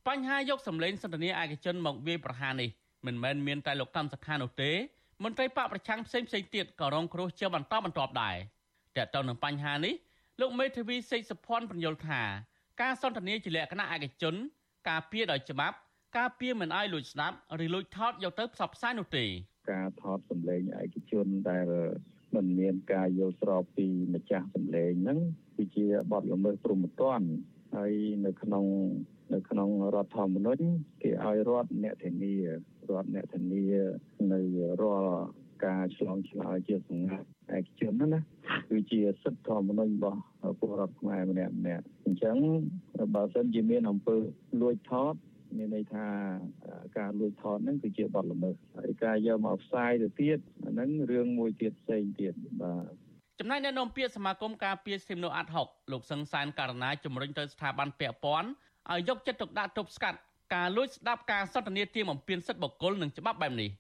[0.08, 2.70] បញ្ហាយកសម្លេងសន្ទនាឯកជនមកវាយប្រហារនេះ
[3.06, 4.70] មិនមែនមានតែលោកកម្មសខានោះទេ
[5.24, 8.36] មន្ត្រីបកប្រឆាំងផ្សេងផ្សេងទៀតក៏រងគ្រោះជាបន្តបន្ទាប់ដែរ
[8.96, 9.94] តែទៅនឹងបញ្ហានេះ
[10.40, 12.22] លោកមេធាវីសេកសុភ័ណ្ឌបញ្យល់ថា
[12.80, 14.34] ការសន្ទនាជាលក្ខណៈឯកជន
[14.88, 15.76] ការពៀដោយច្បាប់
[16.16, 19.24] ការពៀមិនឲ្យលួចស្ដាប់ឬលួចថតយកទៅផ្សព្វផ្សាយនោះទេ
[19.72, 21.66] ការថតសម្លេងឯកជនដែល
[22.34, 25.18] មិនមានការយល់ស្របពីម្ចាស់សម្លេងហ្នឹង
[25.56, 27.28] គឺជាបទល្មើសព្រហ្មទណ្ឌ
[27.76, 27.92] ហើយ
[28.26, 28.64] នៅក្នុង
[29.34, 30.64] នៅក្នុងរដ្ឋធម្មនុញ្ញ
[31.02, 32.50] គេឲ្យរដ្ឋអ្នកធានារ
[33.02, 33.64] ដ្ឋអ្នកធានា
[34.32, 34.40] នៅ
[34.82, 35.18] រាល់
[35.66, 38.20] ការឆ្លងឆ្លើយជាសង្កាត់ឯកជនហ្នឹងណា
[38.70, 40.20] គឺជាសិទ្ធិធម្មនុញ្ញរបស់
[40.60, 42.36] ពលរដ្ឋខ្មែរម្នាក់ម្នាក់អញ្ចឹង
[43.14, 44.16] បើសិនជាមានអំពើ
[44.60, 45.14] លួចថត
[45.56, 46.06] មានន័យថា
[46.98, 52.32] ការលួចថតហ្នឹងគឺជាបទល្មើសហើយការយកមកផ្សាយទៅទៀតអាហ្នឹងរឿងមួយទៀតផ្សេងទៀត
[52.62, 52.90] បាទ
[53.38, 58.48] ចំណែកអ្នកនាំពាក្យសមាគមការពារសិទ្ធិមនុស្សអាត់ហុកលោកសឹងសានករណីជំរុញទៅស្ថាប័នពាក់ព័ន្ធ
[58.90, 60.18] ឲ្យយកចិត្តទុកដាក់ទប់ស្កាត់
[60.54, 63.70] ការលួចស្ដាប់ការសន្ទនាទាមបំពេញសិទ្ធិបុគ្គលនិងច្បាប់បែបនេះ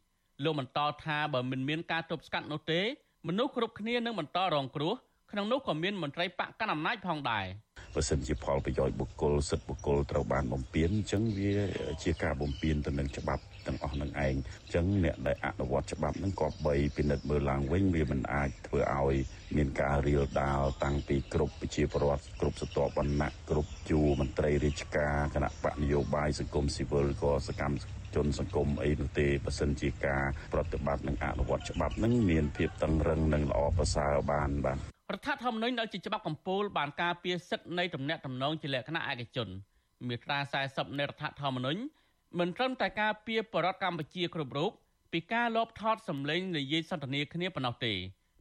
[0.44, 2.80] លោកបន្តថាបើមិនមានការទប់ស្កាត់នោះទេ
[3.28, 4.94] មនុស្សគ្រប់គ្នានឹងបន្តរងគ្រោះ
[5.32, 7.46] ក្នុងនោះក៏មានមន្ត្រីបកកណ្ដាលអំណាចផងដែរ
[7.94, 11.52] បើសិនជាផលប្រយោជន៍បុគ្គលសិទ្ធិបុគ្គលត្រូវបានបំពានអញ្ចឹងវា
[12.02, 19.16] ជាការបំពានទៅនឹងច្បាប់ទាំងអស់នឹងឯងអញ្ចឹងអ្នកដែលអនុវត្តច្បាប់នឹងក៏បីពិនិត្យមើលឡើងវិញវាមិនអាចធ្វើឲ្យ
[19.56, 27.76] មានការរៀលដាលតាំងពីគ្រប់ប្រជាពលរដ្ឋគ្រប់ស្រទាប់វណ្ណៈគ្រប់ជួរមន្ត្រីរាជការគណៈបកនយោបាយសង្គមស៊ីវិលក៏សកម្ម
[28.14, 39.48] ជនសង្គមអីនោះទេបើសិនជាការប្រតិបត្តិនិងអនុវត្តច្បាប់នឹងមានភាពតឹងរឹងនិងល្អប្រសើរបានបាទ រដ្ឋធម្មនុញ្ញដែលជាច្បាប់កម្ពុជាបានការពារសិទ្ធិនៃទំនាក់ទំនងជាលក្ខណៈឯកជន
[40.08, 41.80] មាត្រា40នៃរដ្ឋធម្មនុញ្ញ
[42.38, 44.70] មិនត្រឹមតែការពារបរដ្ឋកម្ពុជាគ្រប់រូប
[45.12, 47.94] ពីការលបថតសម្លេងនិយាយសន្ទនាគ្នាប៉ុណ្ណោះទេ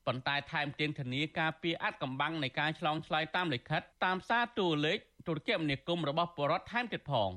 [0.07, 7.31] ប៉ុន្តែថែមទាំងធានាការពារអត្តកម្បាំងនៃការឆ្លងឆ្លើយតាមលិខិតតាមសារតួលេខទូរគមនាគមន៍របស់បរដ្ឋថែមទៀតផង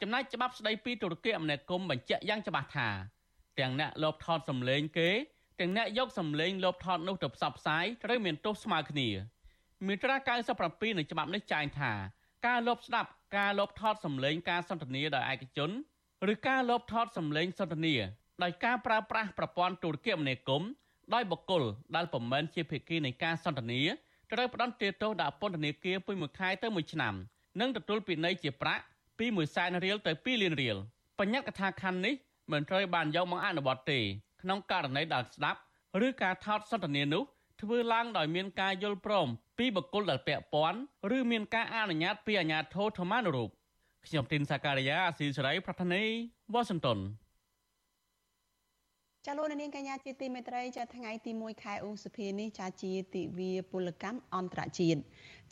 [0.00, 2.88] ចំណែកច្បាប់ស្តីពីទូរគមនាគមន៍បញ្ជាក់យ៉ាងច្បាស់ថា
[3.58, 5.10] ទាំងអ្នកលបថតសម្លេងគេ
[5.60, 9.08] ទាំងអ្នកយកសម្លេងលបថតនោះទៅផ្សព្វផ្សាយត្រូវមានទោសស្មើគ្នា
[9.86, 10.16] មាត្រា
[10.56, 11.92] 97នៃច្បាប់នេះចែងថា
[12.46, 15.70] ការលបស្ដាប់ការលបថតសម្លេងការសន្ទនាដោយឯកជន
[16.32, 17.94] ឬការលបថតសម្លេងសន្ទនា
[18.42, 20.68] ដោយការប្រើប្រាស់ប្រព័ន្ធទូរគមនាគមន៍
[21.14, 21.62] ដោយបុគ្គល
[21.96, 23.80] ដែលពុំមែនជាភាគីនៃការសន្ទនា
[24.32, 27.14] ត្រូវផ្តន្ទាទោសដាក់ពន្ធនាគារពី1ខែទៅ1ឆ្នាំ
[27.60, 28.82] និងទទួលពិន័យជាប្រាក់
[29.18, 30.76] ពី1សែនរៀលទៅ2លានរៀល
[31.18, 32.14] បញ្ញត្តិកថាខណ្ឌនេះ
[32.52, 34.00] មិនត្រូវបានយកមកអនុវត្តទេ
[34.40, 35.58] ក្នុងករណីដែលស្ដាប់
[36.06, 37.22] ឬការថតសន្ទនានោះ
[37.62, 40.80] ធ្វើឡើងដោយមានការយល់ព្រមពីបុគ្គលដែលពាក់ព័ន្ធ
[41.16, 43.50] ឬមានការអនុញ្ញាតពីអាជ្ញាធរធម្មនុរូប
[44.06, 46.02] ខ្ញុំទីនសាការីយ៉ាអាស៊ីសេរីប្រធានី
[46.52, 46.98] វ៉ាស៊ីនតោន
[49.26, 55.00] ចាលោកនាងកញ្ញាជាទីមេត្រីចាថ្ងៃទី1ខែឧសភានេះចាជាទិវាពលកម្មអន្តរជាតិ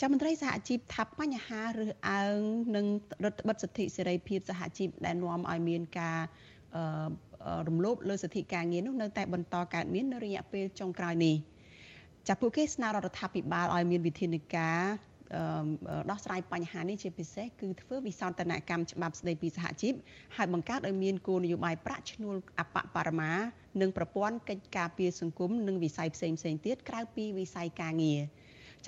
[0.00, 2.40] ចាមន្ត្រីសហជីពថាបញ្ហារើសអើង
[2.76, 2.86] និង
[3.24, 6.18] រដ្ឋបិទសិទ្ធិសេរីភាពសហជីពដែលនាំឲ្យមានការ
[7.68, 11.36] រំលោភលើសិទ្ធិការងារនោះនៅតែបន្តកើតមាននៅរយៈពេលចុងក្រោយនេះ
[12.28, 14.82] ចាពួកគេស្នើរដ្ឋាភិបាលឲ្យមានវិធានការ
[16.10, 19.94] ដោះស្រាយបញ្ហានេះជាពិសេសគឺធ្វើវិសោធនកម្មច្បាប់ស្តីពីសហជីព
[20.36, 23.32] ហើយបង្កើតឲ្យមានគោលនយោបាយប្រាក់ឈ្នួលអបបរមា
[23.80, 28.20] និងប្រព័ន្ធកិច្ចការពារសង្គមនិងវិស័យផ្សេងផ្សេងទៀតក្រៅពីវិស័យការងារ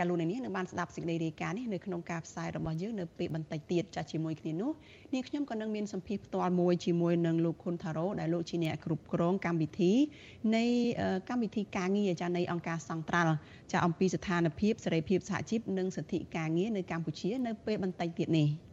[0.01, 4.71] ចាលោកនាងនឹងបានស្ដាប់សេចក្តីរាយការណ៍នេះនៅក្នុងការផ្សាយរបស់យើងនៅពេលបន្តិចទៀតចាជាមួយគ្នានោះ
[5.15, 9.93] នាងខ្ញុំក៏នឹងមានសម្ភារផ្ទាល់មួយជាមួយនឹងលោកខុនថារ៉ូដែលលោកជាអ្នកគ្រប់គ្រងកម្មវិធី
[10.57, 10.65] នៃ
[11.29, 13.35] កម្មវិធីការងារចានៃអង្គការសង្ត្រាល់
[13.73, 18.49] ចាអំពីស្ថានភាពសេរីភាពសហជីពនិងសិទ្ធិការងារនៅកម្ពុជានៅពេលបន្តិចទៀតនេះ។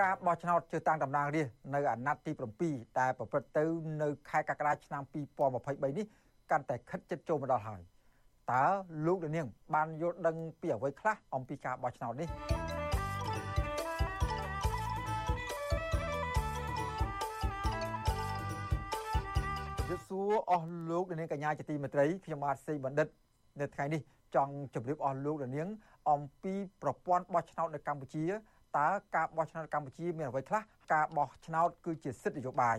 [0.00, 2.22] ការបោះឆ្នោតជ្រើសតាំងតំណាងរាស្ត្រនៅអាណត្តិ
[2.62, 3.64] ទី7ដែលប្រព្រឹត្តទៅ
[4.02, 6.06] នៅខែកក្កដាឆ្នាំ2023នេះ
[6.50, 7.80] កាន់តែខិតជិតចូលមកដល់ហើយ
[8.52, 8.64] តើ
[9.06, 12.28] លោកនាង បានយល់ដឹងពីអ្វីខ្លះអំពីការបោះឆ្នោតនេះ
[19.88, 23.08] យល់សួរអស់លោកនាងកញ្ញាជាទីមេត្រីខ្ញុំបាទសេបណ្ឌិត
[23.60, 24.00] នៅថ្ងៃនេះ
[24.34, 25.68] ចង់ជម្រាបអស់លោកនាង
[26.10, 28.24] អំពីប្រព័ន្ធបោះឆ្នោតនៅកម្ពុជា
[28.76, 30.62] តើការបោះឆ្នោតកម្ពុជាមានអ្វីខ្លះ
[30.94, 32.78] ការបោះឆ្នោតគឺជាសិទ្ធិនយោបាយ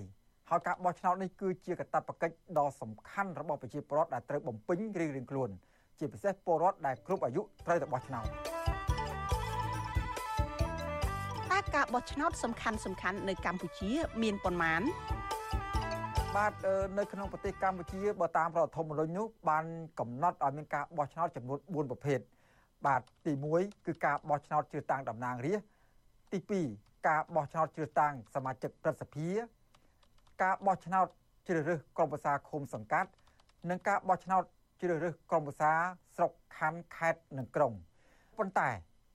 [0.50, 5.50] ហើយការបោះឆ្នោតនេះគឺជាកាតព្វកិច្ចដ៏សំខាន់របស់ប្រជាពលរដ្ឋដែលត្រូវបំពេញរៀងៗខ្លួន
[6.00, 8.26] ជាពិសេសពលរដ្ឋដែលគ្រប់អាយុត្រូវតែបោះឆ្នោត
[11.52, 13.90] តើការបោះឆ្នោតសំខាន់សំខាន់នៅកម្ពុជា
[14.24, 14.82] មានប៉ុន្មាន
[16.38, 16.54] បាទ
[17.00, 19.66] នៅក្នុងប្រទេសកម្ពុជាបើតាមរដ្ឋធម្មនុញ្ញនោះបាន
[20.00, 22.20] កំណត់ឲ្យមានការបោះឆ្នោតចំនួន4ប្រភេទ
[22.86, 25.79] បាទទី1គឺការបោះឆ្នោតជ្រើសតាំងតំណាងរាស្ត្រ
[26.34, 26.40] ទី
[26.74, 29.28] 2ការបោះឆ្នោតជ្រើសតាំងសមាជិកព្រឹទ្ធសភា
[30.44, 31.08] ការបោះឆ្នោត
[31.48, 33.10] ជ្រើសរើសក្រុមប្រឹក្សាឃុំសង្កាត់
[33.70, 34.44] និងការបោះឆ្នោត
[34.82, 35.72] ជ្រើសរើសក្រុមប្រឹក្សា
[36.16, 37.74] ស្រុកខណ្ឌខេត្តនិងក្រុង
[38.38, 38.70] ប៉ុន្តែ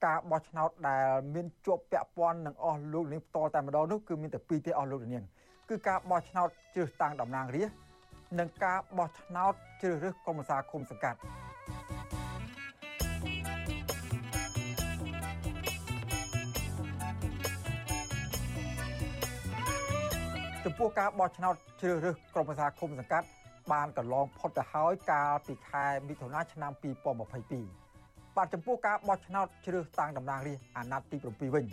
[0.06, 5.24] ការបោះឆ្នោតដែលមានជាប់ពាក់ព័ន្ធនឹងអស់លោកនាងផ្ទាល់តែម្ដងនោះគឺមានតែពីរទេអស់លោកនាង
[5.68, 7.84] គឺការបោះឆ្នោតជ្រើសតាំងតំណាងរាស្ត្រ
[8.38, 11.18] និងការបោះឆ្នោតជ្រើសរើសក្រុមប្រឹក្សាឃុំសង្កាត់
[20.64, 23.26] ចំពោះការបោះឆ្នោតជ្រើសរើសក្រុមប្រឹក្សាឃុំសង្កាត់
[23.72, 31.64] បានកន្លងផុតទៅហើយកាលពីខែមិថុនាឆ្នាំ2022បាទចំពោះការបោះឆ្នោតជ្រើសតាំងតំណាងរាស្ត្រអាណត្តិទី7វិញ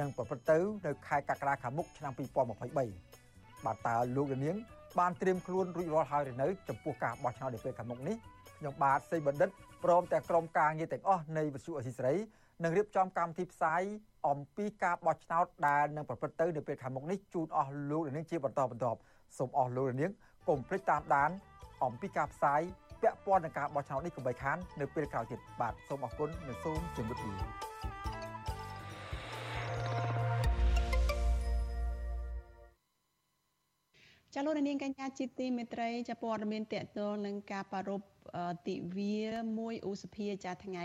[0.00, 4.56] នឹងប្រព្រឹត្តទៅនៅខែកក្កដាខាងមុខឆ្នាំ2023បាទតើលោកលានាង
[4.98, 8.16] បានត្រៀមខ្លួនរួចរាល់ហើយឬនៅចំពោះការបោះឆ្នោតនៅពេលខាងមុខនេះ
[8.60, 9.50] ខ្ញុំបាទសេបណ្ឌិត
[9.84, 12.14] ព្រមទាំងក្រុមការងារទាំងអស់នៃវិទ្យុអសីសេរី
[12.62, 13.82] នឹងរៀបចំកម្មវិធីផ្សាយ
[14.28, 18.98] អំពីការបោះឆ្នោតដែលនឹងប្រព្រឹត្តទៅនៅពេលខាងមុខនេះជូនអស់លោកនាងជាបន្តបន្ទាប់
[19.38, 20.10] សូមអស់លោកនាង
[20.48, 21.30] កុំភ្លេចតាមដាន
[21.84, 22.60] អំពីការផ្សាយ
[23.02, 27.69] ពាក់ព័ន្ធនឹងការបោះឆ្នោតនេះកុំបីខាននៅពេលក្រោយទៀតបាទសូមអរគុណនិងសូមជម្រាបលា
[34.34, 38.06] ចាលោកនាងកញ្ញាជាទីមេត្រីចាព័ត៌មានតកតលនឹងការប្រារព្ធ
[38.68, 39.16] ទិវា
[39.54, 40.84] 1ឧសភាចាថ្ងៃ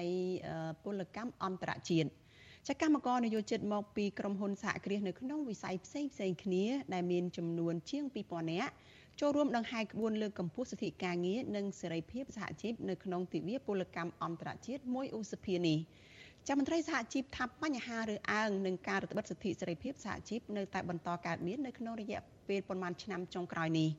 [0.84, 2.10] ពលកម្មអន្តរជាតិ
[2.67, 8.73] ចាកម្មករនយោជិតមកពីក្រុមហ៊ុនសហគ្រាសនៅក្នុងវិស័យផ្សេងផ្សេងគ្នា ដែលមានចំនួនជាង2000នាក់
[9.19, 15.77] ចូលរួមដង្ហែក្បួនលើកកម្ពស់សិទ្ធិការងារនិងសេរីភាពសហជីពនៅក្នុងទិវាពលកម្មអន្តរជាតិ1ឧសភានេះ
[16.49, 23.89] ចាំមន្ត្រីសហជីពថាបញ្ហារើអើងនឹងការរឹតបន្តឹងសិទ្ធិសេរីភាពសហជីពនៅតែបន្តកើតមាននៅក្នុងរយៈពេលប្រមាណឆ្នាំចុងក្រោយនេះ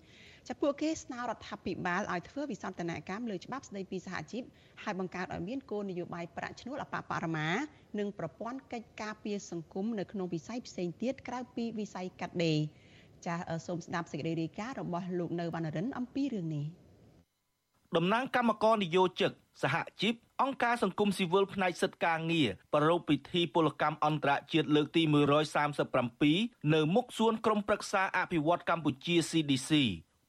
[0.48, 4.42] ចាពួកគេស្នើរដ្ឋាភិបាលឲ្យធ្វើវិសន្ទនកម្មលើច្បាប់ស្តីពីសហជីព
[4.82, 7.48] ហើយបង្កើតឲ្យមានគោលនយោបាយប្រាក់ឈ្នួលអបបរមា
[7.98, 12.59] និងប្រព័ន្ធកិច្ចការពារសង្គមនៅក្នុងវិស័យផ្សេងទៀតក្រៅពីវិស័យកាត់ដេរ
[13.26, 13.35] ចា
[13.66, 16.66] សូមស្ដាប់សេចក្តីរាយការណ៍របស់លោកនៅវណ្ណរិនអំពីរឿងនេះ
[17.96, 19.32] តំណាងគណៈកម្មការនយោជិក
[19.62, 25.02] សហជីពអង្គការសង្គមស៊ីវិលផ្នែកសិទ្ធិការងារប្រារព្ធពិធីពលកម្មអន្តរជាតិលើកទី
[25.88, 29.70] 137នៅមុខសួនក្រុមប្រឹក្សាអភិវឌ្ឍកម្ពុជា CDC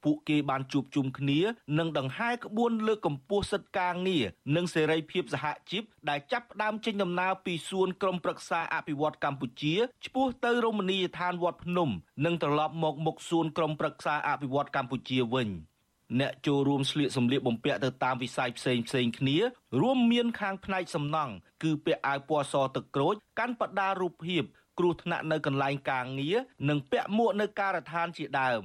[0.03, 1.39] ពួកគេបានជួបជុំគ្នា
[1.79, 4.25] និងដង្ហែក្បួនលើកកម្ពស់សិទ្ធិការងារ
[4.55, 9.75] និងសេរីភាពសហជីពដែលចាប់ផ្ដើមចេញដំណើរពីសួនក្រុមប្រឹក្សាអភិវឌ្ឍកម្ពុជា
[10.05, 11.89] ឆ្ពោះទៅរមណីយដ្ឋានវត្តភ្នំ
[12.25, 15.49] និងត្រឡប់មកមុខសួនក្រុមប្រឹក្សាអភិវឌ្ឍកម្ពុជាវិញ។
[16.19, 19.37] អ្នកចូលរួមស្លៀកសម្លៀកបំពាក់ទៅតាមវិស័យផ្សេងផ្សេងគ្នា
[19.81, 24.43] រួមមានខាងផ្នែកសំណង់គឺពាក់អាវពណ៌សទឹកក្រូចកាន់បដារូបភាព
[24.79, 26.37] គ្រោះថ្នាក់នៅកន្លែងការងារ
[26.69, 28.63] និងពាក់មួកនៅការដ្ឋានជាដើម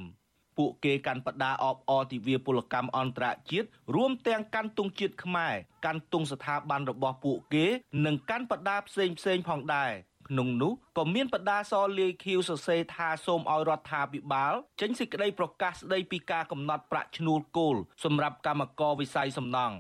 [0.59, 7.67] ពួកគេកាន់បដាអបអរទិវាពលកម្មអន្តរជាតិរួមទាំងកាន់ទង់ជាតិខ្មែរកាន់ទង់ស្ថាប័នរបស់ពួកគេ
[8.07, 9.93] និងកាន់បដាផ្សេងផ្សេងផងដែរ
[10.29, 19.77] ក្នុងនោះក៏មានបដាសលាយខៀវសរសេរថាសូមឲ្យរដ្ឋាភិបាលចេញសេចក្តីប្រកាសស្តីពីការកំណត់ប្រាក់ឈ្នួលគោលសម្រាប់កម្មករវិស័យសំណង់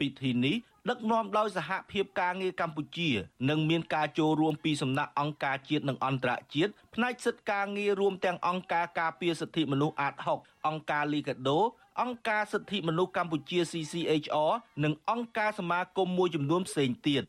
[0.00, 0.56] ពិធីនេះ
[0.90, 3.10] ដឹកនាំដោយសហភាពការងារកម្ពុជា
[3.50, 11.58] និងមានការចូលរួមពីសំណាក់អង្គការជាតិនិងអន្តរជាតិផ្នែកសិទ្ធិការងាររួមទាំងអង្គការការពារសិទ្ធិមនុស្សអាត6អង្គការ Liga do
[12.00, 14.52] អង្គការសិទ្ធិមនុស្សកម្ពុជា CCHR
[14.84, 17.24] និងអង្គការសមាគមមួយចំនួនផ្សេងទៀត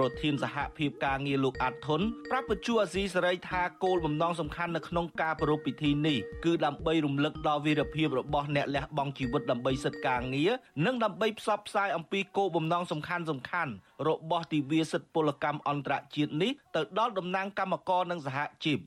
[0.00, 10.50] ប្រធានសហភាពការងារលោកអាត់ធុនប្រាប់បញ្ជាអាស៊ីសេរីថាគោលបំណងសំខាន់នៅក្នុងការប្រារព្ធពិធីនេះគឺដើម្បីរំលឹកដល់វីរភាពរបស់អ្នកលះបង់ជីវិតដើម្បីសិទ្ធិការងារ
[10.86, 13.72] និងដើម្បីផ្សព្វផ្សាយអំពីគោលបំណងសំខាន់សំខាន់
[14.08, 18.78] របស់ទិវាសិទ្ធិពលកម្មអន្តរជាតិនេះទៅដល់តំណាងកម្មករនិងសហជីព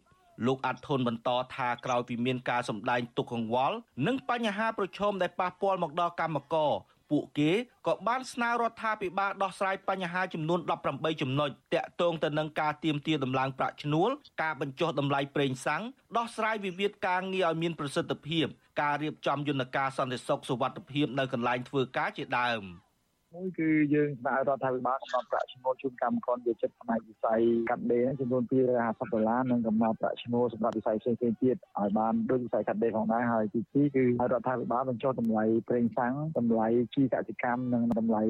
[0.46, 3.76] លោកអាត់ធុនបន្តថាក្រោយពីមានការសម្ដែងទុកកង្វល់
[4.08, 6.72] និងបញ្ហាប្រឈមដែលប៉ះពាល់មកដល់កម្មករ
[7.12, 7.52] ពួកគេ
[7.88, 10.60] ក៏បានស្នើរដ្ឋាភិបាលដោះស្រាយបញ្ហាចំនួន
[10.92, 14.10] 18ចំណុចតាក់ទងទៅនឹងការទៀមទាដំឡើងប្រាក់ឈ្នួល
[14.42, 15.84] ការបញ្ចុះតម្លៃប្រេងសាំង
[16.18, 18.46] ដោះស្រាយវិវាទការងារឲ្យមានប្រសិទ្ធភាព
[18.82, 22.64] ការរៀបចំយន្តការសន្តិសុខសុវត្ថិភាពនៅកន្លែងធ្វើការជាដើម។
[23.36, 38.24] មួយគឺយើងស្នើរដ្ឋាភិបាលកំណត់ប្រាក់ឈ្នួលជូនកម្មករយោជិតផ្នែកវិស័យកាត់ដេរចំនួន250ដុល្លារនិងកំណត់ប្រាក់ឈ្នួលសម្រាប់វិស័យផ្សេងៗទៀតឲ្យបានដូចវិស័យកាត់ដេរផងដែរហើយទី2គឺឲ្យរដ្ឋាភិបាលបញ្ចុះតម្លៃប្រេងសាំងតម្លៃជីកសិកម្មនិងតម្លៃ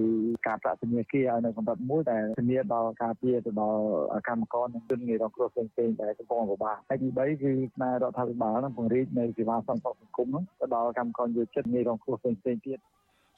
[0.48, 3.84] ការប្រាក់ធនាគារឲ្យនៅកម្រិតមួយដែលធានាដល់ការពារទៅដល់
[4.28, 12.80] កម្មករនិងជនងាយរងគ្រោះផ្សេងៗដែលកំពុងពិបាកហើយទី3គឺស្នើរដ្ឋាភិបាលនឹងពង្រីកនៅសេវាសន្តិសុខសង្គមទៅដល់កម្មករយោជិតងាយរងគ្រោះផ្សេងៗទៀត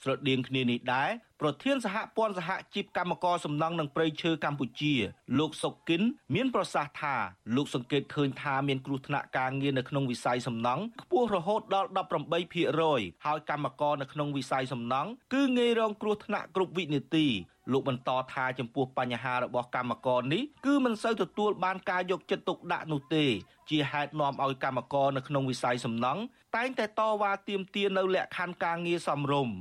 [0.06, 1.10] ស្រដៀងគ្នានេះដែរ
[1.42, 4.94] ប្រធានសហព័ន្ធសហជីពកម្មករសំណង់និងព្រៃឈើកម្ពុជា
[5.40, 6.02] លោកសុកគិន
[6.36, 7.16] មានប្រសាសន៍ថា
[7.56, 11.90] លោកសង្កេតឃើញថាមានគ្រោះថ្នាក់ការងារនៅក្នុងវិស័យសំណង់ខ្ពស់រហូតដល់
[12.58, 17.28] 18%ហើយកម្មករនៅក្នុងវិស័យសំណង់គឺងាយរងគ្រោះថ្នាក់គ្រប់វិនាទី
[17.72, 23.26] លោកបន្តថាចំពោះបញ្ហារបស់កម្មករនេះគឺមិនសូវទទួលបានការយកចិត្តទុកដាក់នោះទេ
[23.70, 26.22] ជាហេតុនាំឲ្យកម្មករនៅក្នុងវិស័យសំណង់
[26.56, 29.56] តែងតែតវ៉ាទាមទារនៅលក្ខខណ្ឌការងារសមរម្យ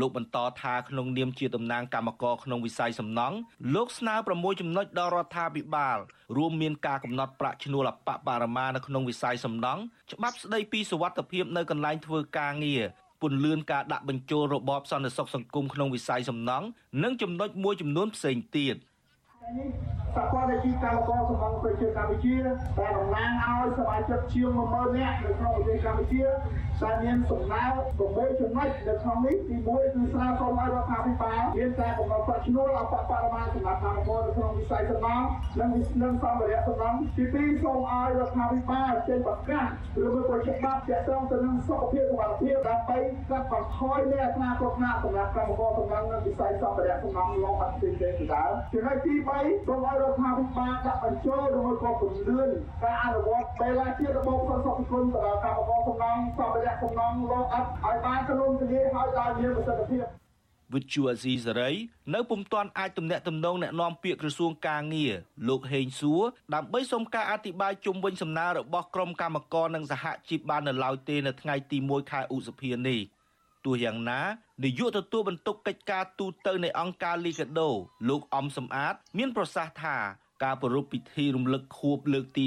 [0.00, 3.36] លោកបន្តថាក្នុងនាមជាតំណាងគណៈកម្មការក្នុងវិស័យសំណង់
[3.74, 5.96] លោកស្នើ6ចំណុចដល់រដ្ឋាភិបាល
[6.36, 9.80] រួមមានការកំណត់ប្រាក់ឈ្នួលអបបរមានៅក្នុងវិស័យសំណង់
[10.12, 12.82] ច្បាប់ស្តីពីសុវត្ថិភាពនៅកន្លែងធ្វើការងារ
[13.22, 16.66] ពន្លឿនការដាក់បញ្ចូលរបបសន្តិសុខសង្គមក្នុងវិស័យសំណង់
[17.02, 18.76] និងចំណុចមួយចំនួនផ្សេងទៀត
[20.14, 26.22] សហព័ន្ធអាជីវកម្មករសម្បត្តិប្រជាកម្ពុជាដែលតំណាងឲ្យសមាជិកជាង10000នាក់នៅក្នុងប្រទេសកម្ពុជា
[26.82, 28.00] ដែលមានសំណើ6
[28.40, 29.76] ចំណុចនៅក្នុងនេះទី1គឺ
[30.12, 35.26] ស្នើសុំឲ្យរដ្ឋាភិបាលមានការកំណត់ប្រាក់ឈ្នួលអបបរមាសម្រាប់កម្មករនៅក្នុងវិស័យសំណង់
[35.60, 35.70] និង
[36.02, 39.66] និងសម្ភារៈសំណង់ទី2សូមឲ្យរដ្ឋាភិបាលចេញប្រកាស
[40.02, 42.98] ឬមួយក៏ច្បាប់ទាក់ទងទៅនឹងសុខភាពសុខភាពដើម្បី
[43.30, 52.50] កាត់បន្ថយនៅអត្រាគ្រោះថ្នាក់សម្រាប់កម្មករសំណង់និងវិស័យសម្ភារៈសំណង់លោកអត់ផ្សេងៗទៅដែរចំណុចទី3សូមឲ្យរដ្ឋាភិបាលដាក់បញ្ចូលឬមួយក៏ពន្លឿន
[52.82, 60.05] ការអនុវត្តបេឡាជារបបសន្តិសុខសង្គមទៅដល់កម្មករសំណង់សម្ភារសំណង់លោកអត់ឲ្យបានក្នុងជំនាញឲ្យដល់មានប្រសិទ្ធភាព
[60.73, 61.71] វិទ្យុអាស៊ីសេរី
[62.13, 65.13] នៅពុំទាន់អាចទំនាក់ទំនងแนะនាំពាក្យក្រសួងកាងារ
[65.47, 66.23] លោកហេងសួរ
[66.55, 72.99] ដើម្បីសុំការអធិប្បាយជុំវិញសំណើរបស់ក្រុមកម្មករនិងសហជីពបាននៅឡើយទេនៅថ្ងៃទី1ខែឧសភានេះ
[73.65, 74.21] ទោះយ៉ាងណា
[74.63, 77.69] នាយកទទួលបន្ទុកកិច្ចការទូតនៃអង្គការលីកាដូ
[78.09, 79.97] លោកអំសំអាត មានប្រសាសន៍ថា
[80.44, 82.46] ការប្រារព្ធពិធីរំលឹកខួបលើកទី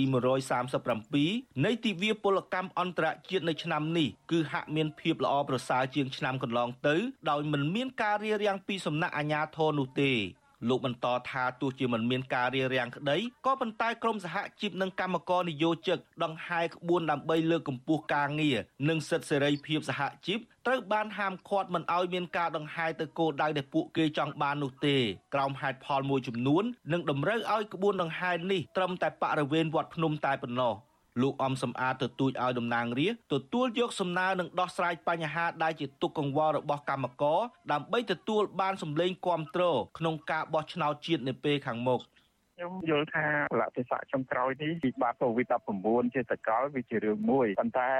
[0.82, 6.95] 137នៃទិវាពលកម្មអន្តរជាតិនៅឆ្នាំនេះគឺហាក់មានភាពល្អប្រសើរជាងឆ្នាំកន្លងទៅ
[7.30, 10.12] ដោយមិនមានការរារាំងពីសំណាក់អាជ្ញាធរនោះទេ
[10.69, 18.58] លោកបន្តថាទោះជាមិនមានការរារាំងក្តីក៏ប៉ុន្តែក្រមសហជីពនិងកម្មករនិយោជិកដង្ហែក្បួនដើម្បីលើកកម្ពស់ការងារ
[18.89, 24.97] និងសិទ្ធិសេរីភាពសហជីពត្រូវបានហាមឃាត់មិនឲ្យមានការដង្ហែទៅគោលដៅដែលពួកគេចង់បាននោះទេ
[25.34, 30.74] ក្រោមហេតុផលមួយចំនួននិងតម្រូវឲ្យក្បួនដង្ហែនេះត្រឹមតែបរិវេណវត្តភ្នំតែប៉ុណ្ណោះ
[31.21, 37.39] លោកអំសំអាតទទូចឲ្យតំណាងរាស្ត្រទទួលយកសំណើនិងដោះស្រាយបញ្ហាដែលជាទុកកង្វល់របស់កម្មករ
[37.71, 42.00] ដើម្បីទទួលបានសម្លេងគ្រប់គ្រងក្នុងការបោះឆ្នោតជាតិនៅពេលខាងមុខ
[42.55, 43.25] ខ្ញុំយល់ថា
[43.59, 47.91] លទ្ធិស័កចុងក្រោយនេះពីបាត់កូវីដ19 ជាសកលវាជារឿងមួយប៉ុន្តែ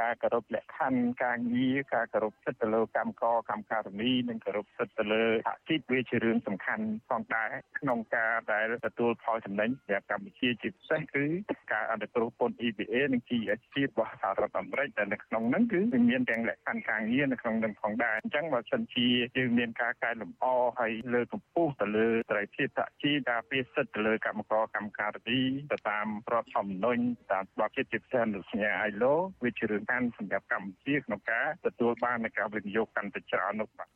[0.00, 11.24] ការគោរពលក្ខខណ្ឌការងារការគោរពសិទ្ធិទៅលើកម្មករកម្មការិនីនិងគោរពសិទ្ធិទៅលើសហជីពវាជារឿងសំខាន់ផងដែរក្នុងការដែលទទួលផលចំណេញសម្រាប់កម្ពុជាជាពិសេសគឺ
[11.72, 20.44] ការអនុគ្រោះពន្ធ EBA និង GSP របស់សហរដ្ឋអាមេរិកដែលនៅក្នុងហ្នឹងគឺវាមានទាំងលក្ខខណ្ឌការងារនៅក្នុងនឹងផងដែរអញ្ចឹងបើសិនជាយើងមានការកែលម្អ
[20.78, 25.40] ហើយលើកកម្ពស់ទៅលើត្រីភាពសហជីពការពារសិទ្ធិទៅលើកម្មករកម្មការិនី
[25.72, 27.02] ទៅតាមរដ្ឋធម្មនុញ្ញ
[27.32, 33.88] តាមច្បាប់ជាតិជាពិសេសនៅសញ្ញា ILO វាជារឿងសំខាន់សម្រាប់កម្ពុជាក្នុងការទទួលបាននៃការវិនិយោគកាន់តែច្រើននោះបាទ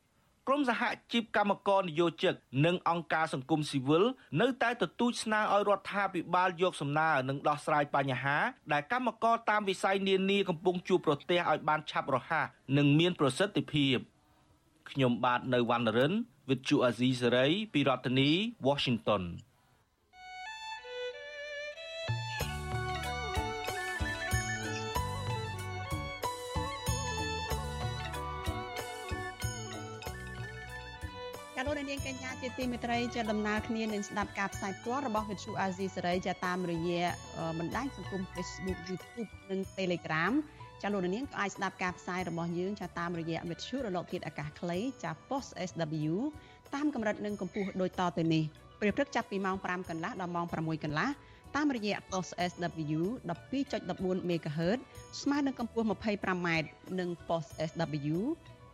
[0.47, 2.33] ក្រមសហជីពកម្មករនិយោជិក
[2.65, 4.03] និងអង្គការសង្គមស៊ីវិល
[4.41, 8.37] នៅតែទទូចស្នើឲ្យរដ្ឋាភិបាលយកសំណើនិងដោះស្រាយបញ្ហា
[8.73, 12.45] ដែលកម្មករតាមវិស័យនានាកំពុងជួបប្រទះឲ្យបានឆាប់រហ័ស
[12.77, 13.97] និងមានប្រសិទ្ធភាព
[14.91, 16.13] ខ្ញុំបាទនៅវណ្ណរិន
[16.49, 18.29] With Chu Azizi Saray ពីរដ្ឋធានី
[18.67, 19.23] Washington
[31.77, 37.03] នាងកញ្ញាជាទីមេត្រីជាដំណើរគ្នានឹងស្ដាប់ការផ្សាយផ្ទាល់របស់វិទ្យុអាស៊ីសេរីចាតាមរយៈ
[37.59, 40.33] បណ្ដាញសង្គម Facebook YouTube និង Telegram
[40.81, 46.15] ចាលោកនាងក៏អាចស្ដាប់ការផ្សាយរបស់យើងចាតាមរយៈវិទ្យុរលកធាតុអាកាសខ្លីចា Post SW
[46.75, 48.43] តាមកម្រិតនិងកម្ពស់ដូចតទៅនេះ
[48.81, 51.09] ពេលព្រឹកចាប់ពីម៉ោង5កន្លះដល់ម៉ោង6កន្លះ
[51.55, 53.01] តាមរយៈ Post SW
[53.59, 54.79] 12.14 MHz
[55.21, 56.47] ស្មើនឹងកម្ពស់ 25m
[56.99, 58.17] និង Post SW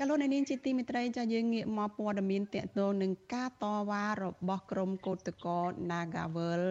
[0.00, 6.62] ចលនានាងជាទីមិត្តរីចាយើងងាកមកព័ត៌មានតកតងនឹងការតវ៉ារបស់ក្រុមកោតក្រ Nagawal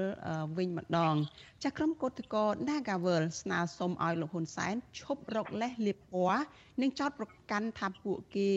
[0.57, 1.15] វិញម្ដង
[1.63, 6.43] ចាក្រុមកោតក្រ Nagawal ស្នើសុំឲ្យលោកហ៊ុនសែនឈប់រកលេសលៀបពណ៌
[6.81, 8.51] និងចោទប្រកាន់ថាពួកគេ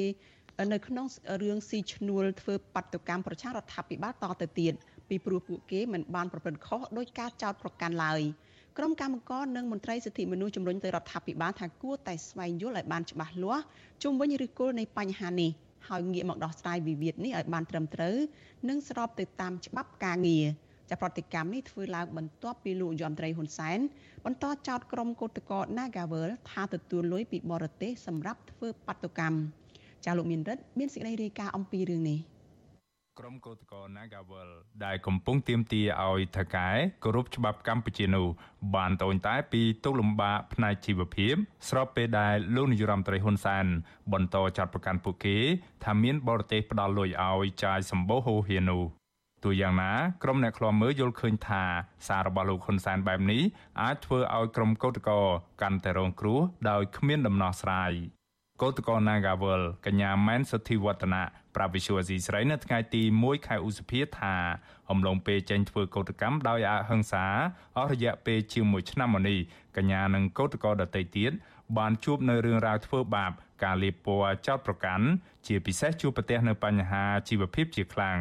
[0.73, 1.07] នៅក្នុង
[1.43, 4.73] រឿងស៊ីឈ្នួលធ្វើបាតុកម្មប្រជារដ្ឋាភិបាលតទៅទៀត
[5.09, 8.23] ពីព្រោះពួកគេមិនបានប្រព្រឹត្តខុសដោយការចោទប្រកាន់ឡើយ។
[8.81, 13.65] ក្រុមកម្មការនិងមន្ត្រីសិទ្ធិមនុស្សជំរុញទៅរដ្ឋាភិបាលថាគួរតែស្វែងយល់ឲ្យបានច្បាស់លាស់
[14.03, 15.51] ជុំវិញឫសគល់នៃបញ្ហានេះ
[15.89, 18.17] ហើយងាកមកដោះស្រាយវិវាទនេះឲ្យបានត្រឹមត្រូវ
[18.69, 20.47] និងស្របទៅតាមច្បាប់ការងារ
[20.91, 23.79] ចាប្រតិកម្មនេះធ្វើឡើងបន្ទាប់ពីលោកយមត្រីហ៊ុនសែន
[24.25, 29.39] បន្តចោទក្រុមកោតក្រ Nagawal ថាទទួលលុយពីបរទេសសម្រាប់ធ្វើបាតុកម្ម
[30.05, 32.21] ចាលោកមានរិទ្ធមានសេចក្តីរាយការណ៍អំពីរឿងនេះ។
[33.19, 34.51] ក្រុមកោតក្រ Nagawal
[34.85, 36.69] ដែលកំពុងទាមទារឲ្យថកែ
[37.05, 38.27] គោរពច្បាប់កម្ពុជានោះ
[38.75, 41.35] បានត្អូញតែពីទុកលំបាកផ្នែកជីវភាព
[41.69, 43.67] ស្របពេលដែលលោកនាយរដ្ឋមន្ត្រីហ៊ុនសែន
[44.13, 45.37] បន្តចាត់ប្រកាន់ពួកគេ
[45.85, 48.83] ថាមានបរទេសផ្ដាល់លុយឲ្យចាយសម្បូរហូរហៀនោះ
[49.45, 51.63] ទោះយ៉ាងណាក្រុមអ្នកខ្លាំមើលយល់ឃើញថា
[52.07, 53.43] សាររបស់លោកហ៊ុនសែនបែបនេះ
[53.83, 55.17] អាចធ្វើឲ្យក្រុមកោតក្រ
[55.63, 57.93] កាន់តែរងគ្រោះដោយគ្មានដំណោះស្រាយ
[58.63, 61.25] កោតក្រ Nagawal កញ្ញាម៉ែនសុធីវឌ្ឍនៈ
[61.59, 64.35] ប្រាប់វិសុវអាស៊ីស្រីនៅថ្ងៃទី1ខែឧសភាថា
[64.91, 67.27] អំឡុងពេលចេញធ្វើកោតកម្មដោយអហិង្សា
[67.77, 69.39] អស់រយៈពេលជាង1ឆ្នាំមកនេះ
[69.77, 71.33] កញ្ញានិងកោតក្រដទៃទៀត
[71.79, 73.33] បានជួបនៅរឿងរ៉ាវធ្វើបាប
[73.65, 75.07] ការលាបពណ៌ចោតប្រកាន់
[75.47, 78.19] ជាពិសេសជួបប្រទះនៅបញ្ហាជីវភាពជាខ្លាំង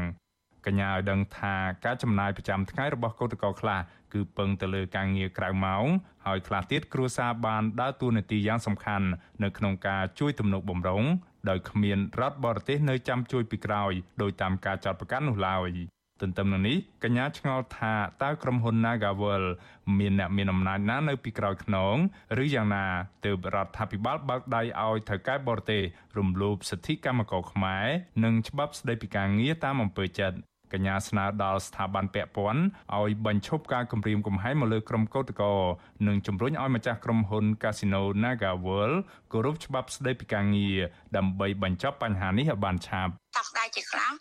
[0.65, 3.79] កញ្ញាឲ្យដឹងថាការចំណាយប្រចាំថ្ងៃរបស់កោតក្រខ្លះ
[4.13, 5.85] គឺពឹងទៅលើការងារក្រៅម៉ោង
[6.25, 9.07] ហើយខ្លះទៀតគ្រួសារបានដើរតួនាទីយ៉ាងសំខាន់
[9.43, 11.03] នៅក្នុងការជួយទំនុកបំរុង
[11.49, 15.71] ដោយគ្មានរដ្ឋបរទេសនៅចាំជួយពីក្រោយដោយតាមការចាត់ប្រកាន់នោះឡើយ
[16.21, 17.93] ទន្ទឹមនឹងនេះកញ្ញាឆ្ងល់ថា
[18.23, 19.43] តើក្រុមហ៊ុន Nagavel
[19.99, 21.95] មានអ្នកមានអំណាចណានៅពីក្រោយខ្នង
[22.43, 22.85] ឬយ៉ាងណា
[23.25, 25.81] ទើបរដ្ឋាភិបាលបើកដៃឲ្យថៅកែបរទេស
[26.17, 27.85] រំលោភសិទ្ធិកម្មករខ្មែរ
[28.23, 30.37] និងច្បាប់ស្តីពីការងារតាមអំពើចិត្ត
[30.74, 32.61] កញ្ញាស្នើដល់ស្ថាប័នពាក់ព័ន្ធ
[32.97, 35.49] ឲ្យបញ្ឈប់ការគំរាមកំហែងមកលើក្រុមកោតក្រ
[36.07, 38.97] និងជំរុញឲ្យម្ចាស់ក្រុមហ៊ុន Casino Naga World
[39.32, 40.78] គោរពច្បាប់ស្តីពីការងារ
[41.18, 44.13] ដើម្បីបញ្ចប់បញ្ហានេះឲ្យបានឆាប់ សោកស្ដាយជាខ្លាំង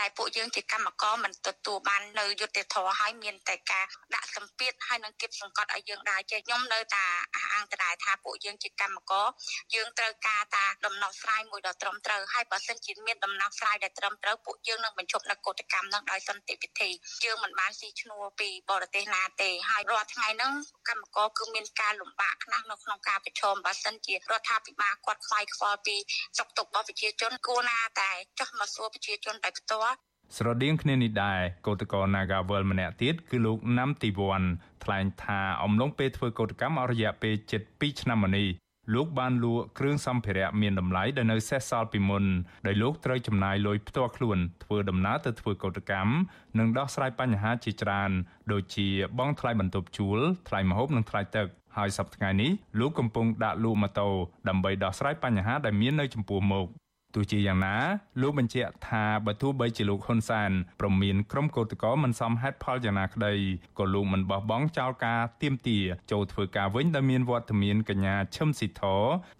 [0.00, 7.04] ដែលពួកយើងជាកម្មករមិនទទួលបាននៅយុត្តិធម៌ហើយមានតែការដាក់សម្ពាធហើយនឹងគៀបសង្កត់ឲ្យយើងដែរចេះខ្ញុំនៅតែ
[7.34, 9.26] អះអាងដដែលថាពួកយើងជាកម្មករ
[9.74, 16.90] យើងត្រូវការតាដំណោះស្រាយមួយដ៏ត្រឹមត្រូវហើយបើសិនជាមានដំណោះស្រាយដែលត្រឹមត្រូវពួកយើងនឹងបញ្ឈប់នៅកោតកម្មនឹងដោយសន្តិវិធី
[17.24, 20.52] យើងមិនបានស៊ីឈ្នួលពីបរទេសណាទេហើយរាល់ថ្ងៃហ្នឹង
[20.88, 25.96] កម្មករគឺមានការលំបាកខ្លាំងនៅក្នុងការប្រឈមបើសិនជារដ្ឋាភិបាលគាត់ខ្វាយខ្វល់ពី
[26.38, 28.10] សុខទុក្ខរបស់ប្រជាជនគួរណាតែ
[28.40, 29.96] ចោះមកសួរប្រជាជនដោយផ្ទាល់
[30.36, 34.42] ស្រដៀងគ្នានេះដែរកោតក្រ Nagavel ម្នាក់ទៀតគឺលោកណាំទីវ័ន
[34.84, 38.48] ថ្លែងថាអំឡុងពេលធ្វើកោតកម្មអរិយាពេលជិត2ឆ្នាំមកនេះ
[38.94, 42.24] លោកបានលក់គ្រឿងសម្ភារៈមានតម្លៃដែលនៅសេសសល់ពីមុន
[42.66, 46.12] ដោយលោកត្រូវចំណាយលុយផ្ទាល់ខ្លួនធ្វើដំណើរទៅធ្វើកោតកម្ម
[46.58, 48.10] និងដោះស្រាយបញ្ហាជាច្រើន
[48.52, 48.88] ដូចជា
[49.18, 51.46] បង់ថ្លៃបន្ទប់ជួលថ្លៃម្ហូបនិងថ្លៃទឹក
[51.76, 52.50] ហើយសប្តាហ៍នេះ
[52.80, 54.08] លោកកំពុងដាក់លក់ម៉ូតូ
[54.48, 56.66] ដើម្បីដោះស្រាយបញ្ហាដែលមាននៅចំពោះមុខ
[57.14, 57.76] ទោះជាយ៉ាងណា
[58.20, 60.50] លោកបញ្ជាក់ថាបើទោះបីជាលោកហ៊ុនសែន
[60.80, 63.34] ប្រមានក្រុមកោតក្រមិនសមហេតុផលយ៉ាងណាក្តី
[63.78, 65.78] ក៏លោកមិនបោះបង់ចោលការទៀមទា
[66.10, 68.82] ចូលធ្វើការវិញដោយមានវត្តមានកញ្ញាឈឹមស៊ីធ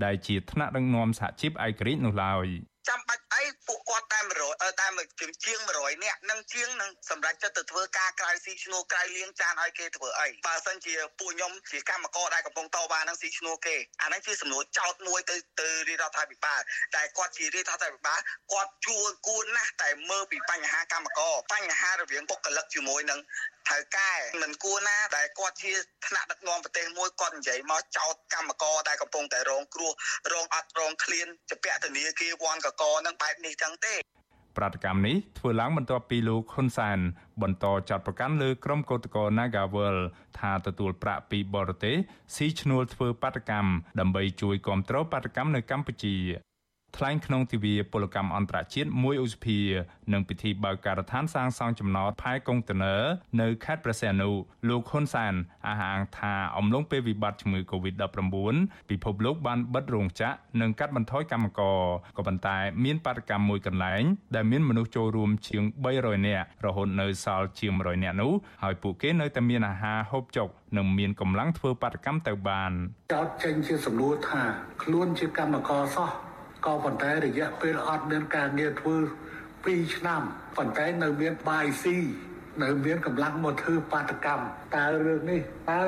[0.05, 2.47] ដែលជាថ្នាក់ដឹកនាំសហជីពឯករាជ្យនោះឡើយ
[2.89, 4.87] ចាំបាច់អីពួកគាត់តែ100តែ
[5.21, 16.61] ជាជាង100នាក់នឹងជាងនឹងសម្រាប់ចិត្តទៅធ្វើការក្រៅស៊ីឈ្នួលក្រៅលៀងចានឲ្យគេធ្វើអីបើសិនជាពួកខ្ញុំជាកម្មករដែលកំពុងតវ៉ានឹងស៊ីឈ្នួលគេអាហ្នឹងជាសំណួរចោតមួយទៅទៅរដ្ឋាភិបាល
[16.95, 18.21] តែគាត់ជារដ្ឋាភិបាល
[18.53, 23.21] គាត់ជួលគួរណាស់តែមើលពីបញ្ហាកម្មករបញ្ហារវាងបុគ្គលិកជាមួយនឹង
[23.69, 24.13] ត្រូវកែ
[24.43, 25.73] មិនគួរណាដែលគាត់ជា
[26.07, 29.93] ថ្នាក់ដឹកនាំប្រទេសមួយគាត់និយាយមកចោតកម្មករដែលកំពុងតែរងគ្រោះ
[30.33, 33.95] រងអត់រងឃ្លានជាពាក់ធនាគារវ៉ាន់កកនឹងបែបនេះចឹងទេ
[34.57, 36.99] ប្រតិកម្មនេះធ្វើឡើងបន្ទាប់ពីលោកហ៊ុនសែន
[37.43, 39.97] បន្តចាត់ប្រកាន់លើក្រុមកោតក្រ Nagavel
[40.39, 41.97] ថាទទួលប្រាក់ពីបរទេស
[42.35, 46.17] ស៊ីឈ្នួលធ្វើបាតកម្មដើម្បីជួយគ្រប់គ្រងបាតកម្មនៅកម្ពុជា
[46.97, 49.59] ថ្លែងក្នុងទិវាពលកម្មអន្តរជាតិ1ឧសភា
[50.13, 53.03] និងពិធីបើកការដ្ឋានសាងសង់ចំណតផែកុងតឺន័រ
[53.41, 54.31] នៅខេត្តព្រះសីហនុ
[54.69, 55.35] លោកហ៊ុនសាន
[55.67, 58.37] អះអាងថាអំឡុងពេលវិបត្តិជំងឺ Covid-19
[58.91, 61.81] ពិភពលោកបានបិទរោងចក្រនិងកាត់បន្ថយកម្មករ
[62.17, 64.03] ក៏ប៉ុន្តែមានបាតកម្មមួយកន្លែង
[64.35, 65.63] ដែលមានមនុស្សចូលរួមជាង
[65.95, 68.33] 300នាក់រហូតនៅសល់ជាង100នាក់នោះ
[68.63, 72.73] ហើយពួកគេនៅតែមានអាហារហូបចុកនិងមានកម្លាំងធ្វើបាតកម្មទៅបាន
[73.13, 74.43] ចោតចេញជាសំណួរថា
[74.83, 76.11] ខ្លួនជាកម្មករសោះ
[76.67, 78.97] ក៏ប៉ុន្តែរយៈពេលអត់មានការងារធ្វើ
[79.45, 80.23] 2ឆ្នាំ
[80.57, 81.99] ប៉ុន្តែនៅមានបាយស៊ី
[82.63, 84.45] នៅមានកម្លាំងមកធ្វើបាតកម្ម
[84.77, 85.41] តើរឿងនេះ
[85.71, 85.81] តើ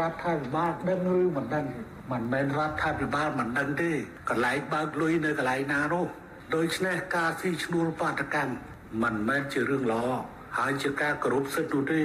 [0.00, 1.66] រដ្ឋាភិបាលដឹងឬមិនដឹង
[2.12, 3.92] មិនមែនរដ្ឋាភិបាលមិនដឹងទេ
[4.28, 6.06] កន្លែងបើកលុយនៅកន្លែងណានោះ
[6.54, 10.04] ដូច្នេះការស៊ីឈ្នួលបាតកម្មមិនមែនជារឿងល្អ
[10.58, 12.02] ហើយជាការគោរពសិទ្ធិនោះទេ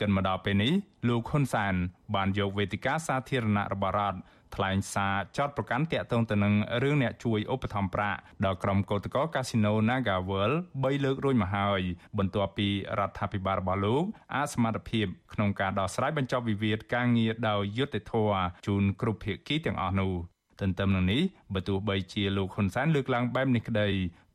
[0.00, 0.72] កិនមកដល់ពេលនេះ
[1.08, 1.74] លោកហ៊ុនសាន
[2.14, 4.18] បានយកវេទិកាសាធារណៈរបស់រដ្ឋ
[4.56, 11.80] ថ្លែងសារចោតប្រកាន់តាក់ទងទៅនឹងរឿងអ្នកជួយឧបត្ថម្ភប្រាក់ដល់ក្រុមកោតក្រកាស៊ីណូ Naga World 3លើករួចមកហើយ
[12.18, 20.12] បន្ទាប់ពីរដ្ឋាភិបាលរបស់លោកអសមត្ថភាពក្នុងការដោះស្រាយបញ្ចប់វិវាទការងារដោយយុត្តិធម៌ជូនគ្រប់ភាគីទាំងអស់នោះ
[20.60, 21.22] ទន្ទឹមនឹងនេះ
[21.54, 23.88] បើទោះបីជាលោកហ៊ុនសែនលើកឡើងបែបនេះក្តី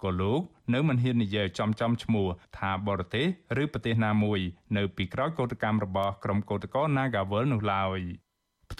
[0.04, 0.42] ក៏លោក
[0.74, 3.26] នៅមិនហ៊ាននិយាយចំចំឈ្មោះថាបរទេស
[3.62, 4.40] ឬប្រទេសណាមួយ
[4.78, 8.02] នៅពីក្រោយកោតកម្មរបស់ក្រុមកោតក្រ Nagawal នោះឡើយ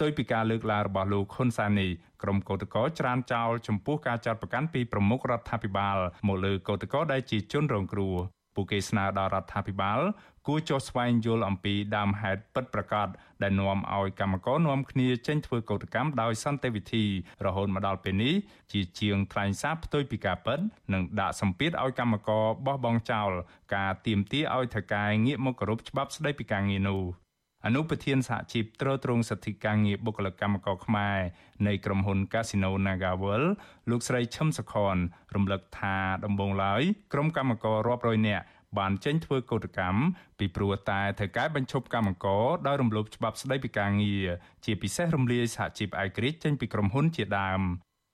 [0.00, 1.90] ្ទុយពីការលើកឡើងរបស់លោកហ៊ុនសែននេះ
[2.22, 5.96] ក្រុមកោតក្រច្រានចោលចំពោះការចាត់ប្រកាន់ពីប្រមុខរដ្ឋាភិបាល
[6.28, 8.14] មកលើកោតក្រដែលជាជនរងគ្រោះ
[8.54, 10.00] ពួកគេស្នើដល់រដ្ឋាភិបាល
[10.46, 13.08] គួរចុះស្វែងយល់អំពីដើមហេតុពិតប្រាកដ
[13.42, 17.04] ដែលនាំឲ្យកម្មករនាំគ្នាចេញធ្វើកោតកម្មដោយសន្តិវិធី
[17.46, 18.34] រហូតមកដល់ពេលនេះ
[18.72, 20.58] ជាជាងថ្លែងសារផ្ទុយពីការពិត
[20.92, 23.30] និងដាក់សម្ពាធឲ្យកម្មករបោះបង់ចោល
[23.74, 27.27] ការទៀមទាឲ្យថៅកែងាកមកគោរពច្បាប់ស្តីពីការងារនោះ
[27.70, 31.18] អនុប្រធានសហជីពត្រួតត្រងសិទ្ធិការងារបុគ្គលិកកម្មករខ្មែរ
[31.66, 33.44] នៃក្រុមហ៊ុន Casino Nagawal
[33.90, 34.96] លោកស្រីឈឹមសខន
[35.34, 38.44] រំលឹកថាដំបូងឡើយក្រុមកម្មកររាប់រយនាក់
[38.78, 40.00] បានចេញធ្វើកោតកម្ម
[40.38, 44.26] ពីព្រោះតែត្រូវកែបញ្ឈប់កម្មករដោយរំលោភច្បាប់ស្តីពីការងារ
[44.64, 47.62] ជាពិសេសរំលាយសហជីពឯករាជ្យចេញពីក្រុមហ៊ុនជាដើម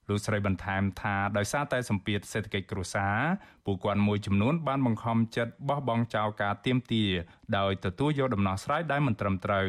[0.09, 3.19] លោកស្រីបន្ថែមថាដោយសារតែសម្ពាធសេដ្ឋកិច្ចគ្រួសារ
[3.67, 7.05] ពួកគាត់មួយចំនួនបានបង្ខំចិត្តបោះបង់ចោលការទៀមទា
[7.59, 9.69] ដោយទទួលយកដំណោះស្រាយដែលមិនត្រឹមត្រូវ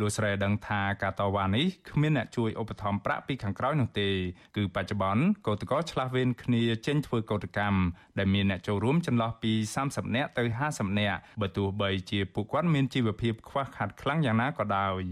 [0.00, 4.08] លោកស្រីដឹងថាការតវ៉ានេះគ្មានអ្នកជួយឧបត្ថម្ភប្រាក់ពីខាងក្រៅនោះទេ
[4.56, 7.80] គឺបច្ចុប្បន្នកោតក្រឆ្លាស់វេនគ្នាចេញធ្វើកោតកម្ម
[8.18, 9.52] ដែលមានអ្នកចូលរួមចន្លោះពី
[9.84, 15.02] 30នាក់ទៅ50នាក់បើទោះបីជាពួកគាត់មានជីវភាពខ្វះខាតខ្លាំងយ៉ាងណាក៏ដោយ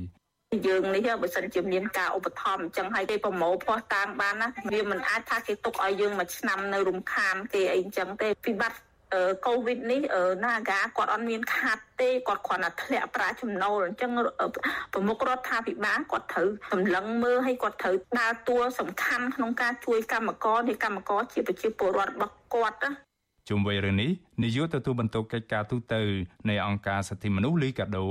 [0.66, 8.80] យើងនេះបើសិនជាមានការឧបត្ថម្ភអញ្ចឹងឲ្យគេប្រមូលភ័ស្តុតាងបានណាវាមិនអាចថាគេទុកឲ្យយើងមួយឆ្នាំនៅរំខានគេអីអញ្ចឹងទេពិបត្តិ
[9.46, 10.00] កូវីដនេះ
[10.44, 14.10] ណាកាគាត់អត់មានខាត់ទេគាត់គ្រាន់តែធ្លាក់ប្រាក់ចំណូលអញ្ចឹង
[14.92, 22.90] ប្រមុខរដ្ឋាភិបាលគាត់ត្រូវសម្លឹងមើលឲ្យគាត់ត្រូវដើរតួសំខាន់ក្នុងការជួយកម្មករនៃកម្មករជាប្រជាពលរដ្ឋរបស់គាត់ណា
[23.48, 24.10] ជុំវិញរឿងនេះ
[24.42, 25.94] នាយកទទួលបន្ទុកកិច្ចការទូត
[26.48, 28.08] នៃអង្គការសិទ្ធិមនុស្សលីកាដូ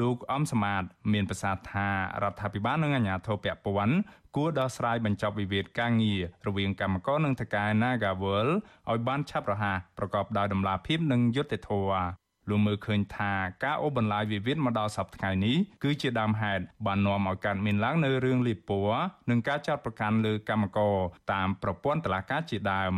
[0.00, 1.88] លោកអំសមាត មានប្រសាសន៍ថា
[2.22, 3.96] រដ្ឋាភិបាលនិងអាជ្ញាធរពាក់ព័ន្ធ
[4.36, 8.48] គួរដោះស្រាយបញ្ចប់វិវាទការងាររវាងកម្មករនិងថៅកែ Nagawal
[8.90, 13.32] ឲ្យបានឆាប់រហ័សប្រកបដោយតម្លាភាពនិងយុត្តិធម៌លោកមើលឃើញថា
[13.64, 18.90] ការអូសបន្លាយវិវាទមកដល់សប្តាហ៍នេះគឺជាដើមហេតុបាននាំឲ្យកើតមានឡើងនៅរឿងលីពួរ
[19.30, 20.96] និងការចាត់ប្រកាន់លើកម្មករ
[21.32, 22.94] តាមប្រព័ន្ធតុលាការជាដើម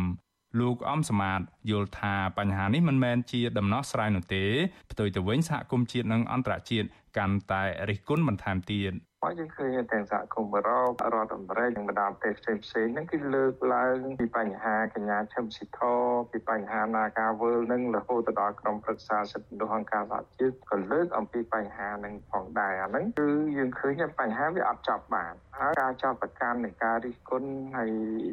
[0.59, 4.43] លោកអំសមាតយល់ថាបញ្ហានេះមិនមែនជាដំណោះស្រាយនោះទេ
[4.91, 6.87] ផ្ទុយទៅវិញសហគមន៍ជាតិនិងអន្តរជាតិ
[7.17, 8.91] កាន់តែរិះគន់បន្ថែមទៀត
[9.25, 15.79] មកយើងឃើញទាំងសហគមន៍អឺរ៉ុបរដ្ឋអាមេរិកនិងបណ្ដាប្រទេសផ្សេងផ្សេងហ្នឹងគឺលើកឡើងពីបញ្ហាកញ្ញាឈឹមស៊ីធ
[16.31, 27.91] ពីបញ្ហានាការវើលនឹងរហូតទៅដល់ក្រុមប្រឹក្សាសិទ្ធិមនុស្សអង្គការសហជាតិក៏លើកអំពីបញ្ហានឹងផងដែរអាហ្នឹងគឺយើងឃើញបញ្ហាវាអត់ចប់បានហើយការចោទប្រកាន់នៃការរិះគន់ហើយ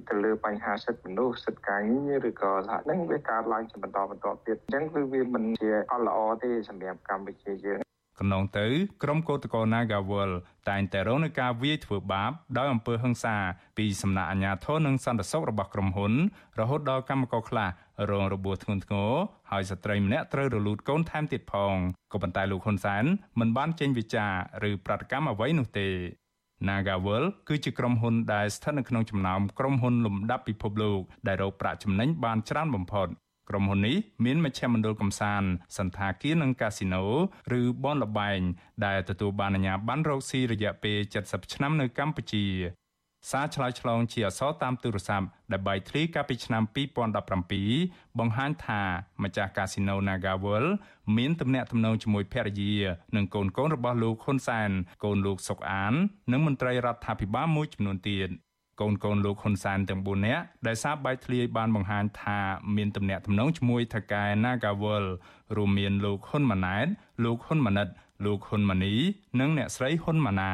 [0.09, 8.67] ទៅលើបញ្ហាសិទ្ធិមនុស្សសិទ្ធិការងារឬក៏សហហ្នឹងវាកើតឡើងជាបន្តបន្ទាប់ទៀតអញ្ចឹងគឺវាមិនជាអត់ល្អទេសម្រាប់កម្ពុជាយើង កន្លងទៅ
[9.03, 10.31] ក្រុមកោតក្រ Nagawal
[10.71, 13.37] តែងតែរងនឹងការវាយធ្វើបាបដោយអំពើហិង្សា
[13.79, 16.13] ពីសំណាក់អាជ្ញាធរនិងសន្តិសុខរបស់ក្រុមហ៊ុន
[16.61, 17.69] រហូតដល់កម្មករខ្លះ
[18.11, 19.13] រងរបួសធ្ងន់ធ្ងរ
[19.51, 21.75] ហើយស្ត្រីម្នាក់ត្រូវរលូតកូនថែមទៀតផង
[22.13, 23.05] ក៏ប៉ុន្តែលោកហ៊ុនសែន
[23.41, 25.89] មិនបានចេញវិចារឬប្រតិកម្មអ្វីនោះទេ
[26.69, 33.09] Nagawal គឺជាក្រុមហ៊ុនដែលស្ថិតនៅក្នុងចំណោមក្រុមហ៊ុនលំដាប់ពិភពលោកដែលរកប្រាក់ចំណេញបានច្រើនបំផុត
[33.49, 37.05] ក្រុមហ៊ុននេះមានមជ្ឈមណ្ឌលកំសាន្តសន្តាគារនិងកាស៊ីណូ
[37.61, 38.41] ឬបនលបែង
[38.87, 42.47] ដែលទទួលបានអាជ្ញាប័ណ្ណរកស៊ីរយៈពេល70ឆ្នាំនៅកម្ពុជា
[43.31, 46.63] សារឆ្លើយឆ្លងជាអសរតាមទូរស័ព្ទដែលបាយធ្លីកាលពីឆ្នាំ
[47.41, 48.83] 2017បង្ហាញថា
[49.23, 50.65] ម្ចាស់កាស៊ីណូ Nagawal
[51.17, 52.75] មានទំនាក់ទំនងជាមួយភរិយា
[53.17, 54.71] និងកូនកូនរបស់លោកហ៊ុនសែន
[55.05, 55.95] កូនលោកសុកអាន
[56.33, 58.29] និងមន្ត្រីរដ្ឋាភិបាលមួយចំនួនទៀត
[58.83, 62.39] កូនកូនលោកហ៊ុនសែនទាំង4នាក់ដែលសារបែកធ្លាយបានបង្ហាញថា
[62.77, 65.05] មានទំនាក់ទំនងជាមួយថកែ Nagawal
[65.57, 66.87] រួមមានលោកហ៊ុនម៉ាណែត
[67.25, 67.89] លោកហ៊ុនម៉ាណិត
[68.25, 68.95] លោកហ៊ុនម៉ាណី
[69.41, 70.53] និងអ្នកស្រីហ៊ុនម៉ាណា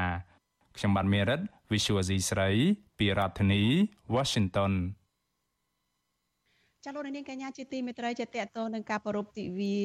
[0.76, 2.50] ខ្ញុំបាទមេរិត Visual C ស្រី
[2.98, 3.62] ពីរដ្ឋធានី
[4.14, 4.72] Washington
[6.89, 9.76] ចាលោកនាងកញ្ញាជាទីមេត្រីចាតតទៅនឹងការប្រពៃទិវា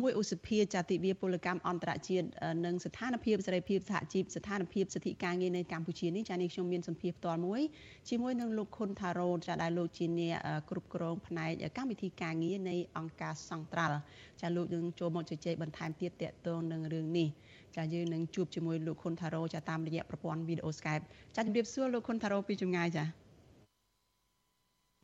[0.00, 2.26] មួយឧសភាចាទិវាពលកម្មអន្តរជាតិ
[2.64, 7.62] និងស្ថានភាពសេរីភាពសហជីពស្ថានភាពសិទ្ធិការងារនៅកម្ពុជានេះចានេះខ្ញុំមានសម្ភារផ្ទាល់មួយ
[8.08, 10.36] ជាមួយនឹងលោកខុនថារ៉ូចាដែលលោកជាអ្នក
[10.70, 13.98] គ្រប់គ្រងផ្នែកកម្មវិធីការងារនៃអង្គការសង្ត្រាល់
[14.40, 17.28] ចាលោកនឹងចូលមកជជែកបន្ថែមទៀតតតទៅនឹងរឿងនេះ
[17.76, 21.04] ចាយើងនឹងជួបជាមួយលោកខុនថារ៉ូចាតាមរយៈប្រព័ន្ធវីដេអូ Skype
[21.36, 23.21] ចាជម្រាបសួរលោកខុនថារ៉ូពីចម្ងាយចា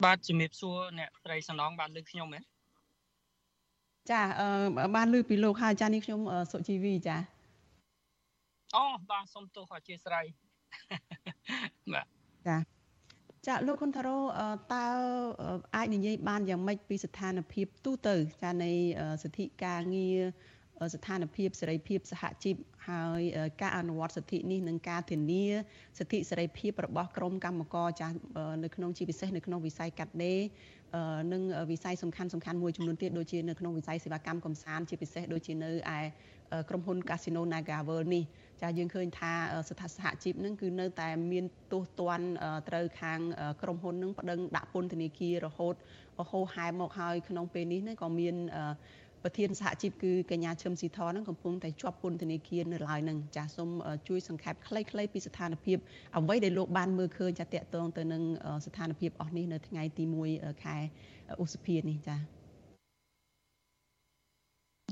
[0.05, 2.40] បាទជំរាបសួរអ្នកស្រីសំណងបានលើខ្ញុំហ៎
[4.11, 4.49] ចាអឺ
[4.96, 6.20] បានលើពីលោកហើយចានេះខ្ញុំ
[6.53, 7.16] សុជីវីចា
[8.76, 10.26] អូបាទសូមទោសអធិស្ឋាន
[11.92, 12.07] បាទ
[12.49, 12.57] ចា
[13.46, 14.18] ចាលោកខុនថារ៉ូ
[14.72, 14.86] តើ
[15.76, 18.70] អាចនិយាយបានយ៉ាងម៉េចពីស្ថានភាពទូទៅ ចានៃ
[19.22, 20.20] សិទ្ធិការងារ
[20.95, 22.57] ស្ថានភាពសេរីភាពសហជីព
[22.89, 23.22] ហើយ
[23.62, 25.45] ការអនុវត្តសិទ្ធិនេះនឹងការធានា
[25.99, 28.14] សិទ្ធិសេរីភាពរបស់ក្រមកម្មករចាស់
[28.64, 30.41] នៅក្នុងជាពិសេសនៅក្នុងវិស័យកាត់ដេរ
[31.33, 36.01] និងវិស័យសំខាន់សំខាន់មួយចំនួនទៀតដូចជានៅក្នុងវិស័យសេវាកម្មកំសាន្តជាពិសេសដូចជានៅឯ
[36.68, 38.24] ក្រុមហ៊ុន Casino Naga World នេះ
[38.62, 39.33] ចាយើងឃើញថា
[39.68, 42.29] ស្ថាសហជីពនឹងគឺនៅតែមានទោសទណ្ឌ
[42.68, 43.20] ត្រូវខាង
[43.62, 45.74] ក្រុមហ៊ុននឹងប្តឹងដាក់ពន្ធនាគាររហូត
[46.31, 48.37] ហូរហែមកហើយក្នុងពេលនេះក៏មាន
[49.22, 53.70] ប្រធានសហជីពគឺកញ្ញាឈឹមស៊ីធនឹងកំពុងតែជាប់ពន្ធនាគារនៅឡើយនឹងចាសសូម
[54.08, 55.78] ជួយសង្ខេបខ្លីៗពីស្ថានភាព
[56.16, 58.22] អ្វីដែលលោកបានមើលឃើញចាតកតងទៅនឹង
[58.66, 60.04] ស្ថានភាពអស់នេះនៅថ្ងៃទី
[60.34, 60.76] 1ខែ
[61.42, 62.16] ឧសភានេះចា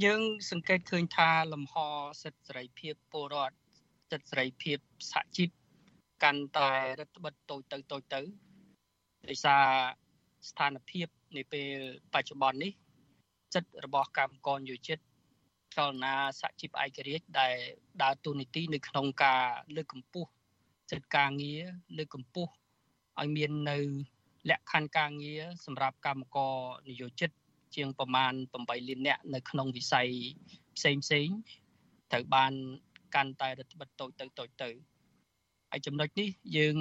[0.05, 1.75] យើងសង្កេតឃើញថាលំហ
[2.23, 3.57] សិទ្ធិសេរីភាពពលរដ្ឋ
[4.11, 4.79] សិទ្ធិសេរីភាព
[5.13, 5.51] សហជីព
[6.23, 6.71] កាន់តែ
[7.01, 8.21] រដ្ឋបិទតូចទៅតូចទៅ
[9.29, 9.65] ដោយសារ
[10.51, 11.07] ស្ថានភាព
[11.37, 11.79] នាពេល
[12.15, 12.73] បច្ចុប្បន្ននេះ
[13.57, 14.99] សិទ្ធិរបស់កម្មករយោជិត
[15.77, 17.57] ចលនាសហជីពឯករាជ្យដែល
[18.03, 19.45] ដើរតួនាទីនៅក្នុងការ
[19.77, 20.31] លើកកម្ពស់
[20.91, 21.63] សិទ្ធិការងារ
[21.99, 22.53] លើកកម្ពស់
[23.21, 23.79] ឲ្យមាននៅ
[24.51, 26.57] លក្ខខណ្ឌការងារសម្រាប់កម្មករ
[26.89, 27.31] និយោជិត
[27.75, 30.09] ជាងប្រមាណ8លាននាក់នៅក្នុងវិស័យ
[30.77, 31.29] ផ្សេងផ្សេង
[32.13, 32.53] ត្រូវបាន
[33.15, 34.71] កាន់តែរដ្ឋបិទតូចទៅតូចទៅ
[35.71, 36.77] ហើយចំណុចនេះយើង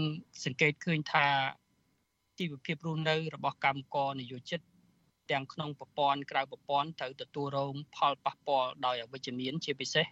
[0.45, 1.28] សង្កេតឃើញថា
[2.39, 4.59] ជីវភាពរស់នៅរបស់កម្មករនិយោជិត
[5.32, 10.05] ទាំងក្នុងប្រព័ន្ធក្រៅប្រព័ន្ធត្រូវទទួលរងផលប៉ះពាល់ដោយអវិជ្ជមានជាពិសេស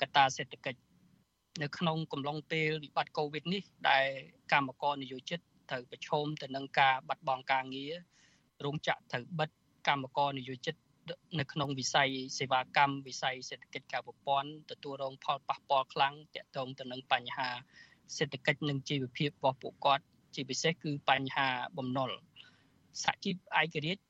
[0.00, 0.80] កត្តាសេដ្ឋកិច្ច
[1.62, 4.06] នៅក្នុងកំឡុងពេលវិបត្តិកូវីដនេះ ដែល
[4.52, 7.92] កម្មករនិយោជិតត្រូវប្រឈមទៅនឹងការបាត់បង់ការងារ
[8.64, 9.50] រោងចក្រត្រូវបិទ
[9.88, 10.74] កម្មករនិយោជិត
[11.38, 12.08] នៅក្នុងវិស័យ
[12.38, 17.48] សេវាកម្មវិស័យសេដ្ឋកិច្ចការប្រព័ន្ធទទួលរងផលប៉ះពាល់ខ្លាំងទាក់ទងទៅនឹងបញ្ហា
[18.16, 20.04] សេដ្ឋកិច្ចនិងជីវភាពរបស់ពួកគាត់
[20.34, 22.10] ជាពិសេសគឺបញ្ហាបំណុល
[23.02, 24.02] សហជីពឯករាជ្យ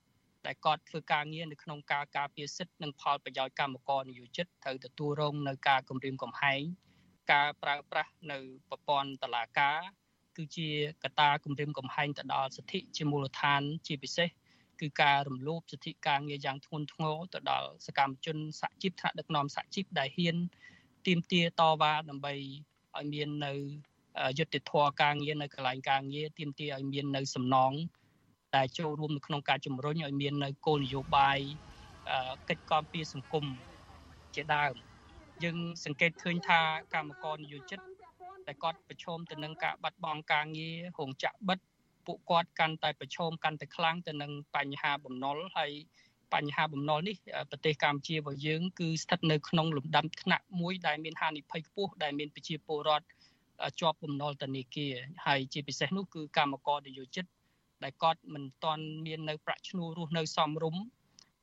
[0.46, 6.60] ដែលគាត់ធ្វើការងារនៅក្នុងការការពារសិទ្ធិនិងផលប្រយោជន៍កម្មករនិយោជិតត្រូវទទួលរងនៅការគំរាមកំហែង
[7.32, 8.38] ការប្រើប្រាស់នៅ
[8.68, 9.78] ប្រព័ន្ធតឡាការ
[10.36, 10.68] គឺជា
[11.04, 14.28] កត្តាគំរាមកំហែងទៅដល់សិទ្ធិជាមូលដ្ឋានជាពិសេស
[14.80, 20.36] គឺការរំលោភសិទ្ធិការងារយ៉ាងធ្ងន់ធ្ងរទៅដល់សកម្មជនសហជីពថ្នាក់ដឹកនាំសហជីពដែលហ៊ាន
[21.06, 22.34] ទាមទារតវ៉ាដើម្បី
[22.96, 23.52] ឲ្យមាននៅ
[24.38, 27.72] យុត្តិធម៌ការងារនៅកន្លែងការងារទាមទារឲ្យមាននៅសំណង
[28.56, 31.38] ដែលចូលរួមនៅក្នុងការជំរុញឲ្យមាននៅគោលនយោបាយ
[32.48, 33.44] កិច្ចការពារសង្គម
[34.34, 34.74] ជាដើម
[35.44, 36.60] យើងសង្កេតឃើញថា
[36.94, 37.80] កម្មករនិយោជិត
[38.46, 41.58] តែគាត់ប្រឈមទៅនឹងការបាត់បង់ការងាររោងចក្របិទ
[42.06, 45.72] ពួកគាត់កាន់តែប្រឈមកាន់តែខ្លាំងទៅនឹងបញ្ហាបំណុលហើយ
[46.34, 47.16] បញ្ហាបំណុលនេះ
[47.50, 53.06] ប្រទេសកម្ពុជារបស់យើងគឺស្ថិតនៅក្នុងលំដាប់ថ្នាក់មួយដែលមានហានិភ័យខ្ពស់ដែលមានប្រជាពលរដ្ឋ
[53.80, 54.92] ជាប់បំណុលធនាគារ
[55.26, 57.24] ហើយជាពិសេសនោះគឺកម្មករនយោជិត
[57.84, 60.82] ដែលគាត់មិនទាន់មាននៅប្រាក់ឈ្នួលរស់នៅសមរម្យ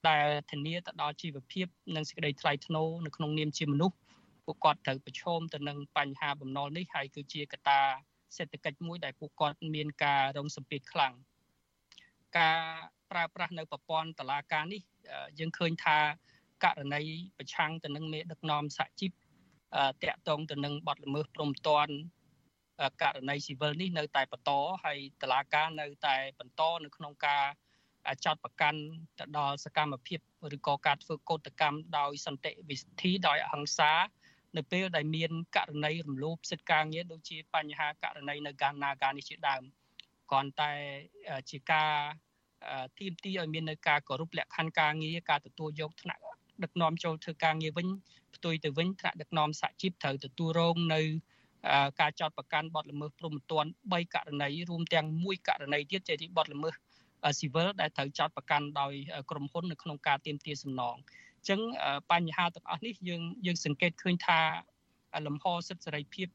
[0.09, 3.95] ដែលធានាទៅដល់ជីវភាព និងសេចក្តីថ្លៃថ្នូរនៅក្នុងនាមជាមនុស្ស
[4.45, 7.81] ពួកគាត់ត្រូវប្រឈមទៅនឹងបញ្ហាបំណុលនេះហើយគឺជាកត្តា
[8.37, 11.13] សេដ្ឋកិច្ចមួយដែលពួកគាត់មានការរងសម្ពាធខ្លាំង
[12.37, 12.59] ការ
[13.11, 14.81] ប្រើប្រាស់នៅប្រព័ន្ធតឡាការនេះ
[15.39, 15.97] យើងឃើញថា
[16.63, 17.01] ករណី
[17.37, 19.11] ប្រឆាំងទៅនឹងមេដឹកនាំសហជីព
[20.03, 21.89] តាក់ទងទៅនឹងបទល្មើសព្រំប្រទាន
[23.01, 24.51] ករណីស៊ីវិលនេះនៅតែបន្ត
[24.83, 27.43] ហើយតឡាការនៅតែបន្តនៅក្នុងការ
[28.25, 28.79] ចោតប្រកាន់
[29.19, 30.19] ទៅដល់សកម្មភាព
[30.55, 33.91] ឬក៏ការធ្វើកោតកម្មដោយសន្តិវិធីដោយអហិង្សា
[34.57, 39.63] នៅពេលដែលមានករណីរំលោភសិទ្ធិការងារដូចជាបញ្ហាករណីនៅកាណាកានេះជាដើម
[40.29, 40.73] គ្រាន់តែ
[41.49, 41.91] ជាការ
[42.97, 46.21] ទីមទីឲ្យមាននៅការគោរពលក្ខខណ្ឌការងារការទទួលយកថ្នាក់
[46.63, 47.87] ដឹកនាំចូលធ្វើការងារវិញ
[48.35, 51.01] ផ្ទុយទៅវិញថ្នាក់ដឹកនាំសហជីពត្រូវទទួលរងនៅ
[51.99, 56.73] ការចោតប្រកាន់បទល្មើសព្រហ្មទណ្ឌ3ករណីរួមទាំងមួយករណីទៀតជាបទល្មើស
[57.39, 58.93] ស៊ីវិលដែលត្រូវចោតប្រកាន់ដោយ
[59.29, 61.59] ក្រុមហ៊ុននៅក្នុងការទៀមទាសំណងអញ្ចឹង
[62.11, 64.39] បញ្ហាទាំងអស់នេះយើងយើងសង្កេតឃើញថា
[65.25, 66.27] លំហសិទ្ធិសេរីភាព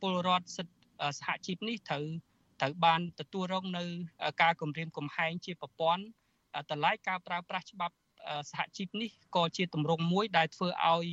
[0.00, 0.74] ពលរដ្ឋសិទ្ធិ
[1.18, 2.04] សហជីពនេះត្រូវ
[2.60, 3.84] ត្រូវបានទទួលរងនៅ
[4.42, 6.02] ការគម្រាមកំហែងជាប្រព័ន្ធ
[6.70, 7.94] តម្លៃការប្រើប្រាស់ច្បាប់
[8.50, 11.06] សហជីពនេះក៏ជាទម្រង់មួយដែលធ្វើឲ្យ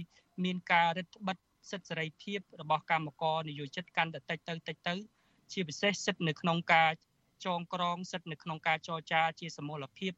[0.44, 4.96] មានការរឹតបន្តឹង សិទ្ធិសេរីភាពរបស់កម្មករនិយោជិតកាន់តែតិចទៅតិចទៅ
[5.54, 6.92] ជាពិសេសសិទ្ធិនៅក្នុងការ
[7.46, 10.14] ចងក្រងសិទ្ធិនៅក្នុងការចរចាជាសមូលភាព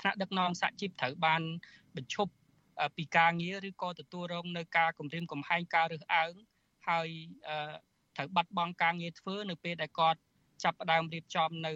[0.00, 1.42] ថ្នាក់ដឹកនាំសហជីពត្រូវបាន
[1.96, 2.32] បញ្ឈប់
[2.96, 6.32] ពីការងារឬក៏ទទួលរងនៅការគម្រាមកំហែងការរើសអើង
[6.88, 7.08] ហើយ
[8.16, 10.20] ត្រូវបាត់បង់ការងារធ្វើនៅពេលដែលគាត់
[10.64, 11.72] ចាប់ផ្ដើមរៀបចំនៅ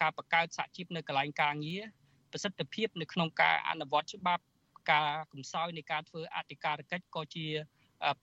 [0.00, 1.82] ការបង្កើតសហជីពនៅកន្លែងការងារ
[2.32, 4.42] ប្រសិទ្ធភាពនៅក្នុងការអនុវត្តច្បាប់
[4.90, 7.46] ការកំសោយនៃការធ្វើអធិការកិច្ចក៏ជា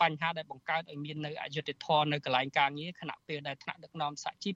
[0.02, 4.56] បញ្ហាដែលបង្កើតឲ្យមាននៅអយុត្តិធម៌នៅកន្លែងការងារខណៈពេលដែលថ្នាក់ដឹកនាំសហជីព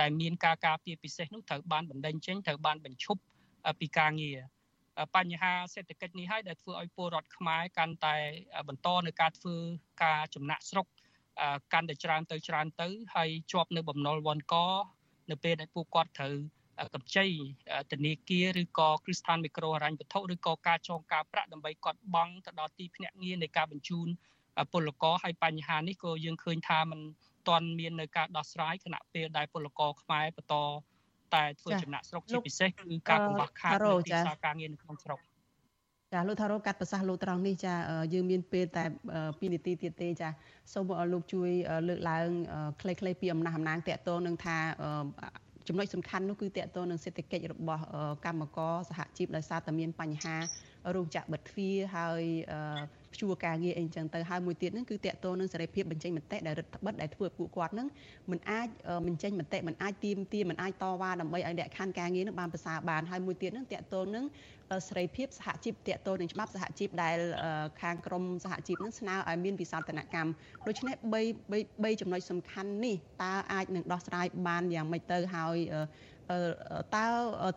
[0.00, 3.20] ដែលមានការការពារពិសេសនោះត្រូវបានបណ្ដេញចេញត្រូវបានបញ្ឈប់
[3.80, 4.38] ពីការងារ
[5.16, 8.16] បញ្ហាសេដ្ឋកិច្ចនេះហើយដែលធ្វើឲ្យពលរដ្ឋខ្មែរកាន់តែ
[8.68, 9.54] បន្តនៅការធ្វើ
[10.04, 10.86] ការចំណាក់ស្រុក
[11.72, 14.54] កាន់តែច្រើនទៅច្រើនទៅហើយជាប់នៅបំណុលវ៉ាន់ក
[15.30, 16.36] នៅពេលដែលពួកគាត់ត្រូវ
[16.94, 17.26] កម្ចី
[17.92, 24.08] ធនាគារឬក៏គ្រឹះស្ថានមីក្រូហិរញ្ញវត្ថុឬក៏ការចងការប្រាក់ដើម្បីគាត់បង់ទៅដល់ទីភ្នាក់ងារនៃការបញ្ជូន
[24.72, 27.00] ពលករហើយបញ្ហានេះក៏យើងឃើញថាมัน
[27.48, 30.54] ទាន់មាននៅការដោះស្រាយខណៈពេលដែលពលករខ្មែរបន្ត
[31.34, 35.20] តែធ្វើចំណាក់ស្រុកជាពិសេសគឺការកង្វះខាតនៅទីផ្សារការងារនៅក្នុងស្រុក
[36.12, 37.74] ចាលោកថារោកាត់ប្រសាសន៍លោកត្រង់នេះចា
[38.14, 38.84] យើងមានពេលតែ
[39.18, 40.28] 2នាទីទៀតទេចា
[40.72, 41.50] សូមលោកជួយ
[41.88, 42.28] លើកឡើង
[42.80, 44.56] ខ្លីៗពីអំណះអំណាងតកតងនឹងថា
[45.68, 47.82] ចំណុចសំខាន់នោះគឺតកតងនឹងសេដ្ឋកិច្ចរបស់
[48.24, 50.36] កម្មករសហជីពដោយសារតែមានបញ្ហា
[50.94, 52.22] រោងចក្របិទទ្វារហើយ
[53.12, 57.88] ព្យួរការងារអីចឹងទៅហើយមួយទៀតហ្នឹងគឺតកតងនឹងសេរីភាពបញ្ចេញមតិដែលរដ្ឋបិទដែលធ្វើពួកគាត់ហ្នឹង
[58.30, 58.68] មិនអាច
[59.06, 64.24] បញ្ចេញមតិមិនអាចទៀមទាមិនអាចតវ៉ាដើម្បីឲ្យលក្ខខណ្ឌការងារនឹងបានប្រសើរបានហើយមួយទៀតហ្នឹងតកតងនឹង
[64.88, 67.18] សេរីភាពសហជីពតកតងនឹងច្បាប់សហជីពដែល
[67.82, 70.30] ខាងក្រមសហជីពនឹងស្នើឲ្យមានវិសោធនកម្ម
[70.66, 70.94] ដូច្នេះ
[71.44, 75.56] 3 3ចំណុចសំខាន់នេះតើអាចនឹងដោះស្រាយបានយ៉ាងម៉េចទៅហើយ
[76.30, 77.06] តើ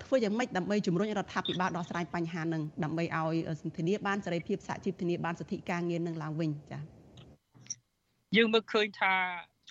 [0.04, 3.36] ធ្វើយ៉ាងម៉េចដើម្បីជំរុញរដ្ឋាភិបាលដោះស្រាយបញ្ហានឹងដើម្បីឲ្យ
[3.78, 6.82] ធានាបានសេរីភាពសហជីពធានាបានសិទ្ធិការងារនឹងឡើងវិញចា៎
[8.36, 9.14] យើងមើលឃើញថា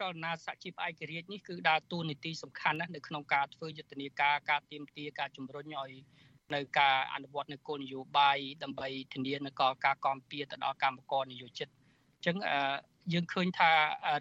[0.01, 5.93] ចលនាសហជីពឯករាជ្យនេះគឺដើរតួនាទីសំខាន់ណាស់នៅក្នុងការធ្វើយុទ្ធនាការការទៀមទាការជំរុញឲ្យ
[6.55, 11.69] នៅការអនុវត្តនៅគោលនយោបាយដើម្បីធានានៅការគាំពៀទៅដល់កម្មករនយោជិត
[12.15, 12.37] អញ្ចឹង
[13.13, 13.71] យើងឃើញថា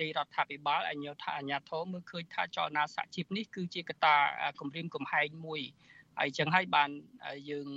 [0.01, 4.15] រាជរដ្ឋាភិបាលអញ្ញោថាអាញាធមមើលឃើញថាចលនាសហជីពនេះគឺជាកត្តា
[4.59, 5.61] គម្រាមកំហែងមួយ
[6.19, 6.89] ហើយអញ្ចឹងហើយបាន
[7.49, 7.67] យើង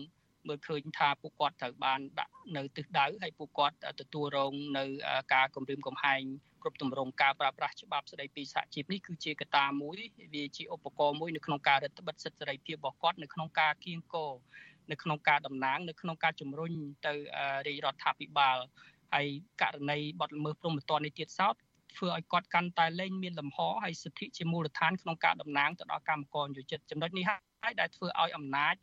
[0.49, 4.85] មើលឃើញថាពួកគាត់ត្រូវបានដាក់នៅទិសដៅហើយពួកគាត់ទទួលរងនៅ
[5.35, 6.23] ការគម្រាមកំហែង
[6.63, 9.99] គ្រប់ទម្រង់ការប្រើប្រាស់ច្បាប់ស្តីពីសហជីពនេះគឺជាកត្តាមួយ
[10.35, 14.33] វាជាឧបករណ៍មួយនៅក្នុងការរដ្ឋបិទសិទ្ធិសេរីភាពរបស់គាត់នៅក្នុងការគៀងគរ
[14.91, 16.73] នៅក្នុងការតំណាងនៅក្នុងការជំរុញ
[17.07, 17.13] ទៅ
[17.67, 18.59] រាជរដ្ឋាភិបាល
[19.15, 19.27] ហើយ
[19.63, 21.55] ករណីបទល្មើសព្រហ្មទណ្ឌនេះទៀតសោត
[21.97, 27.25] ធ្វើឲ្យគាត់កាន់តែលែងមានលំហហើយសិទ្ធិជាមូលដ្ឋានក្នុងការតំណាងទៅដល់កម្មករយោជិតចំណុចនេះ
[27.63, 28.75] ហើយដែលធ្វើឲ្យអំណាច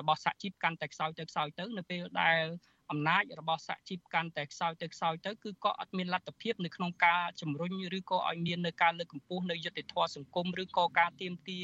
[0.00, 2.42] របស់សហជីពកាន់តែខ្សោយទៅខ្សោយទៅនៅពេលដែល
[2.90, 11.60] អំណាចរបស់សហជីពកាន់តែខ្សោយទៅខ្សោយទៅគឺក៏អត់មានលទ្ធភាពនៅក្នុងការជំរុញឬក៏ឲ្យមាននៅការលើកកម្ពស់នៅយុត្តិធម៌សង្គមឬក៏ការទៀមទា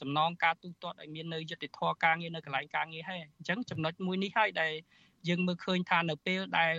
[0.00, 4.72] សំណងការទូទាត់ឲ្យមាននៅយុត្តិធម៌ការងារនៅកន្លែងការងារហើយអញ្ចឹងចំណុចមួយនេះហើយដែល
[5.28, 6.74] យើងមើលឃើញថានៅពេលដែល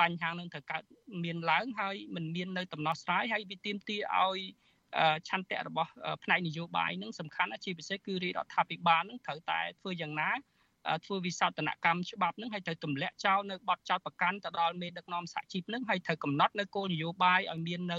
[0.00, 0.82] បញ្ហានឹងត្រូវកើត
[1.24, 4.38] មានឡើងហើយมันមាននៅដំណោះស្រាយហើយវាទៀមទាឲ្យ
[5.28, 5.90] ឆន្ទៈរបស់
[6.24, 10.30] ផ្នែកនយោបាយនឹងសំខាន់ជាពិសេសគឺរាជរដ្ឋាភិបាលនឹងត្រូវតែធ្វើយ៉ាងណា
[11.04, 17.98] ធ្វើវិសោធនកម្មច្បាប់នឹងហើយត្រូវទម្លាក់ចោលនៅបទចោតប្រកាន់ទៅដល់មេដឹកនាំសហជីពនឹងហើយត្រូវកំណត់នៅគោលនយោបាយឲ្យមាននៅ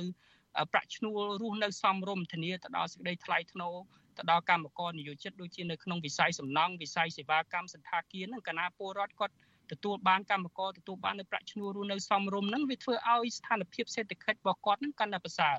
[0.72, 3.76] ប្រាក់ឈ្នួលរស់នៅសមរម្យធានាទៅដល់សេចក្តីថ្លៃថ្នូរ
[4.18, 9.36] ទៅដល់កម្មករនិយោជិតដូចជានៅក្នុងវិស័យសំណង់វិស័យសេវាកម្មសន្តាគារនឹងកាលណាពលរដ្ឋគាត់
[9.72, 15.58] ទទួលបានកម្មករទទួលបាននៅប្រាក់ឈ្នួលរស់នៅសមរម្យហ្នឹងវាធ្វើឲ្យស្ថានភាពសេដ្ឋកិច្ចរបស់គាត់ហ្នឹងកាន់តែប្រសើរ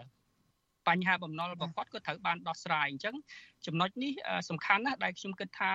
[0.88, 3.14] បញ្ហាបំណុលរបស់គាត់ក៏ត្រូវបានដោះស្រាយអញ្ចឹង
[3.66, 4.12] ចំណុចនេះ
[4.48, 5.72] សំខាន់ណាស់ដែលខ្ញុំគិតថា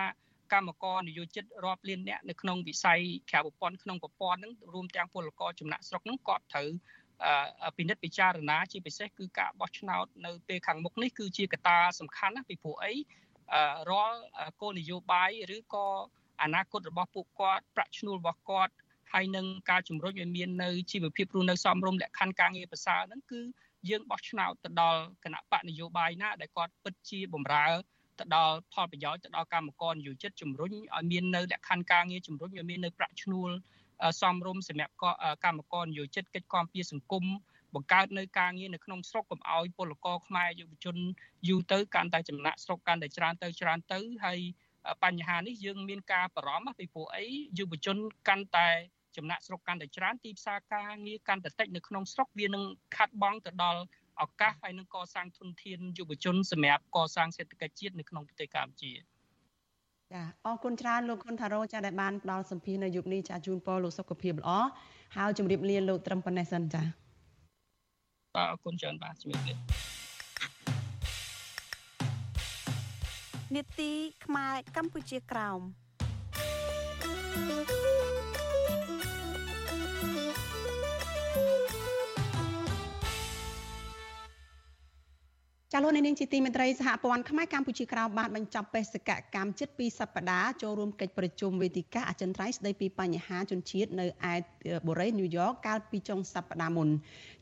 [0.53, 2.99] កម្មករនយោជិតរាប់លានអ្នកនៅក្នុងវិស័យ
[3.29, 6.69] ក្រៅប្រព័ន្ធក្នុងប្រព័ន្ធហ្នឹងរួមទាំងពលករចំណាក់ស្រុកហ្នឹងគាត់ត្រូវ
[7.77, 12.93] ពិនិត្យពិចារណាជាពិសេសគឺការបោះឆ្នោតនៅពេលខាងមុខនេះគឺជាកត្តាសំខាន់ណាស់ពីព្រោះអី
[13.89, 14.19] រាល់
[14.61, 15.87] គោលនយោបាយឬក៏
[16.43, 18.73] អនាគតរបស់ពួកគាត់ប្រាក់ឈ្នួលរបស់គាត់
[19.13, 23.41] ហើយនឹងការជំរុញឲ្យមាននៅជីវភាពរស់នៅសមរម្យលក្ខខណ្ឌការងារប្រសើរហ្នឹងគឺ
[23.89, 27.67] យើងបោះឆ្នោតទៅដល់គណៈបកនយោបាយណាដែលគាត់ពិតជាបំរើ
[28.19, 33.49] ទៅដល់ផលប្រយោជន៍ទៅដល់កម្មករនយោជិតជំរុញឲ្យមាននៅលក្ខខណ្ឌការងារជំរុញឲ្យមាននៅប្រាក់ឈ្នួល
[34.21, 34.93] សមរម្យសម្រាប់
[35.45, 37.25] កម្មករនយោជិតកិច្ចគាំពៀសង្គម
[37.75, 40.95] បង្កើតនៅការងារនៅក្នុងស្រុកកុំឲ្យពលករខ្មែរយុវជន
[41.47, 44.39] យូរទៅកាន់តែចំណាក់ស្រុកកាន់តែច្រើនទៅច្រើនទៅហើយ
[45.03, 47.25] បញ្ហានេះយើងមានការបារម្ភពីព្រោះអី
[47.57, 48.69] យុវជនកាន់តែ
[49.17, 52.63] ចំណាក់ស្រុកកាន់តែច្រើនទីផ្សារការងារកាន់តែតិចនៅក្នុងស្រុកវានឹង
[52.95, 53.81] ខាត់បងទៅដល់
[54.21, 58.91] ឱកាសហើយនឹងកសាងធនធានយុវជនសម្រាប់កសាងសេដ្ឋកិច្ចជាតិនៅក្នុងប្រទេសកម្ពុជា
[60.13, 64.51] ចាអរគុណច្រើនលោកគុណថារោចាដែលបានផ្ដល់សម្ភារនៅយុគនេះចាជូនពរលោកសុខភាពល្អ
[65.17, 66.81] ហើយជម្រាបលាលោកត្រឹមប៉ុណ្ណេះសិនចា
[68.35, 69.88] បាទអរគុណច្រើនបាទជម្រាបលា
[73.55, 73.91] នេតិ
[74.25, 75.61] ខ្មែរកម្ពុជាក្រោម
[85.73, 94.33] ចាលោកនាងជាទីមេត្រីសហព័ន្ធខ្មែរកម្ពុជាក្រោមបានបញ្ចប់បេសកកម្មជិត2សប្តាហ៍ចូលរួមកិច្ចប្រជុំវេទិកាអចិន្ត្រៃយ៍ស្ដីពីបញ្ហាជនជាតិនៅឯ
[94.87, 96.89] បូរីញូវយ៉កកាលពីចុងសប្តាហ៍មុន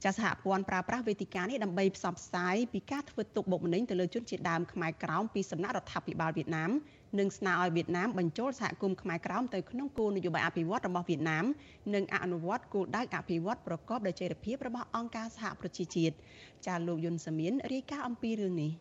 [0.04, 6.72] ចាសហព័ន្ធប្រើប្រាស់វេទិកានេះដើម្បីផ្សព្វផ្សាយពីការធ្វើទុកបុកម្នេញទៅលើជនជាតិដើមខ្មែរក្រោមពីសំណាក់រដ្ឋាភិបាលវៀតណាម
[7.20, 11.46] និងស្នើឲ្យវៀតណាមបញ្ចូលសហគមន៍ខ្មែរក្រោមទៅក្នុងគោលនយោបាយអភិវឌ្ឍរបស់វៀតណាម
[11.94, 16.16] និងអនុវត្តគោលដៅអភិវឌ្ឍប្រកបដោយចីរភាពរបស់អង្គការសហប្រជាជាតិ
[16.68, 18.72] ចាលោកយុនសាមៀនរាយការណ៍អំពីរឿងនេះ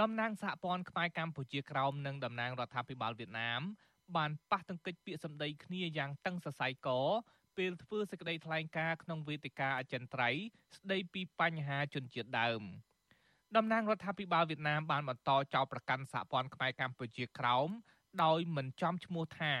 [0.00, 3.62] តំណាងសហព័ន្ធខ្មែរកម្ពុជាក្រោមនិងតំណាងរដ្ឋាភិបាលវៀតណាម
[4.16, 6.88] បានប៉ះទង្គិចពាក្យសម្ដីគ្នាយ៉ាងតឹងសរសៃក
[7.56, 10.40] ពេលធ្វើសេចក្តីថ្លែងការណ៍ក្នុងវេទិកាអចិន្ត្រៃយ៍
[10.76, 12.62] ស្ដីពីបញ្ហាជនជាតិដើម។
[13.56, 17.68] តំណាងរដ្ឋាភិបាលវៀតណាមបានបន្តចោទប្រកាន់សហព័ន្ធខ្មែរកម្ពុជាក្រោម
[18.24, 19.54] ដោយមិនចំឈ្មោះថា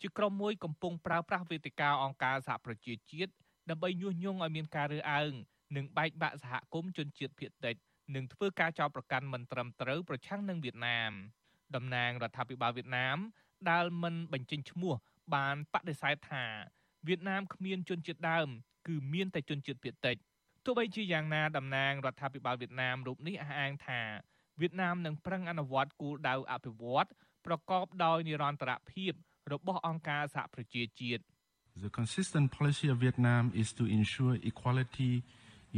[0.00, 3.32] ជាក្រុមមួយកំពុងប្រើប្រាស់វេទិកាអង្គការសហប្រជាជាតិ
[3.70, 5.32] ដើម្បីញុះញង់ឲ្យមានការរើសអើង
[5.76, 7.76] និងបែកបាក់សហគមន៍ជនជាតិភាគតិច
[8.14, 11.12] និងធ្វើការចោទប្រកាន់មិនត្រឹមត្រូវប្រឆាំងនឹងវៀតណាម
[11.74, 13.18] តំណាងរដ្ឋាភិបាលវៀតណាម
[13.70, 14.94] ដែលមិនបញ្ចេញឈ្មោះ
[15.34, 16.44] បានបដិសេធថា
[17.08, 18.48] វៀតណាមគ្មានជនជាតិដើម
[18.86, 20.16] គឺមានតែជនជាតិភាគតិច
[20.68, 24.02] ទោះបីជាយ៉ាងណាតំណាងរដ្ឋាភិបាលវៀតណាមរូបនេះអះអាងថា
[24.60, 27.08] វៀតណាមនឹងប្រឹងអនុវត្តគោលដៅអភិវឌ្ឍ
[27.46, 29.12] ប្រកបដោយនិរន្តរភាព
[29.52, 31.22] របស់អង្គការសហប្រជាជាតិ
[31.84, 35.12] The consistent policy of Vietnam is to ensure equality,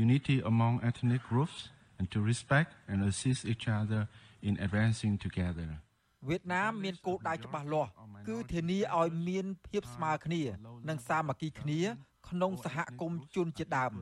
[0.05, 1.59] unity among ethnic groups
[1.99, 4.03] and to respect and assist each other
[4.49, 5.71] in advancing together.
[6.29, 7.91] វៀតណាមមានគោលដៅច្បាស់លាស់
[8.29, 10.43] គឺធានាឲ្យមានភាពស្មើគ្នា
[10.89, 11.81] និងសាមគ្គីគ្នា
[12.29, 13.93] ក្នុងសហគមន៍ជនជាតិដើម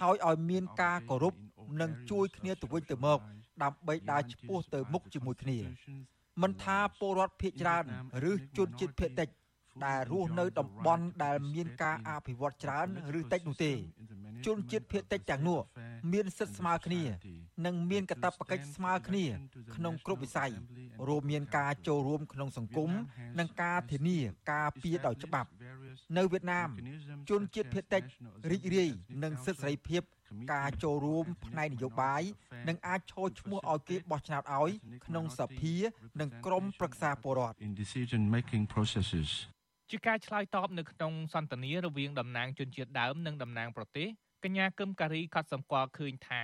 [0.00, 1.34] ហើយឲ្យមានការគោរព
[1.80, 3.18] និងជួយគ្នាទៅវិញទៅមក
[3.62, 5.58] ដើម្បីដើរឆ្ពោះទៅមុខជាមួយគ្នា
[6.42, 7.84] មិនថាពលរដ្ឋភៀសច្រើន
[8.30, 9.28] ឬជនជាតិភៀសតិច
[9.86, 12.86] ដែលរស់នៅតំបន់ដែលមានការអភិវឌ្ឍច្រើន
[13.18, 13.72] ឬតិចនោះទេ
[14.46, 15.60] ជនជាតិភៀសតិចទាំងនោះ
[16.12, 17.02] មានសិទ្ធិស្មើគ្នា
[17.66, 19.24] និងមានកាតព្វកិច្ចស្មើគ្នា
[19.74, 20.52] ក្នុងគ្រប់វិស័យ
[21.08, 22.90] រួមមានការចូលរួមក្នុងសង្គម
[23.38, 24.18] និងការធានា
[24.52, 25.48] ការពារដោយច្បាប់
[26.18, 26.68] នៅវៀតណាម
[27.30, 28.02] ជនជាតិភៀសតិច
[28.50, 28.90] រីករាយ
[29.24, 30.02] នឹងសិទ្ធិសេរីភាព
[30.52, 32.22] ការចូលរួមផ្នែកនយោបាយ
[32.68, 34.70] និងអាចឈរឈ្មោះឲ្យគេបោះឆ្នោតឲ្យ
[35.06, 35.74] ក្នុងសភា
[36.20, 39.30] និងក្រុមប្រឹក្សាពលរដ្ឋ in decision making processes
[39.90, 44.08] ជាការឆ្លើយតបនៅក្នុងសន្ទនារវាងតំណាងជនជាតិដើមនិងតំណាងប្រទេស
[44.44, 46.42] កញ្ញាកឹមការីកត់សម្គាល់ឃើញថា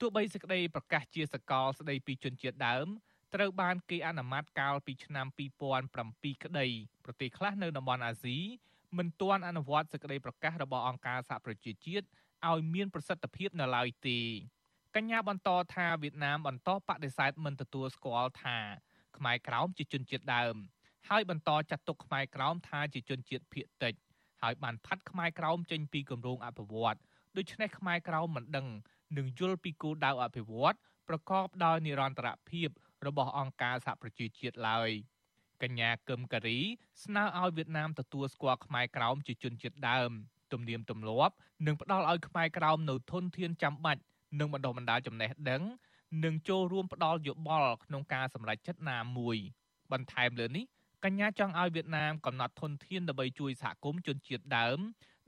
[0.00, 2.86] ទោះបីសេចក្តីប្រកាសជាសកលស្តីពីជនជាតិដើម
[3.34, 5.26] ត្រូវបានគេអនុម័តកាលពីឆ្នាំ
[5.84, 6.66] 2007ក្តី
[7.04, 8.38] ប្រទេសខ្លះនៅតំបន់អាស៊ី
[8.98, 12.06] មិនទាន់អនុវត្តសេចក្តីប្រកាសរបស់អង្គការសហប្រជាជាតិ
[12.48, 14.18] ឲ្យមានប្រសិទ្ធភាពនៅឡើយទេ
[14.96, 18.58] កញ្ញាបន្តថាវៀតណាមបន្តបដិសេធមិនទទួលស្គាល់ថា
[19.16, 20.54] ខ្មែរក្រោមជាជនជាតិដើម
[21.08, 23.94] ហើយបន្តចាត់ទុកខ្មែរក្រោមថាជាជនជាតិភៀសតិច
[24.42, 26.98] ហើយបានផាត់ខ្មែរក្រោមចេញពីគម្រោងអភិវឌ្ឍ
[27.36, 28.66] ដូច្នេះខ្មែរក្រោមមិនដឹង
[29.16, 30.76] នឹងយល់ពីគោលដៅអភិវឌ្ឍ
[31.08, 32.68] ប្រកបដោយនិរន្តរភាព
[33.06, 34.90] របស់អង្គការសហប្រជាជាតិឡើយ
[35.62, 36.58] កញ្ញាកឹមការី
[37.04, 40.10] ស្នើឲ្យវៀតណាមទទួលស្គាល់ខ្មែរក្រោមជាជនជាតិដើម
[40.52, 41.34] ទំនៀមទម្លាប់
[41.66, 44.00] និងផ្ដល់ឲ្យខ្មែរក្រោមនៅធនធានចាំបាច់
[44.38, 45.62] និងបណ្ដុះបណ្ដាលចំណេះដឹង
[46.24, 49.36] និងចូលរួមផ្ដល់យោបល់ក្នុងការសម្រេចចិត្តណាមួយ
[49.92, 50.64] បន្ថែមលើនេះ
[51.04, 54.78] កញ្ញាចង់ឲ្យវៀតណាមកំណត់ធនធានដើម្បីជួយសហគមន៍ជនជាតិដើម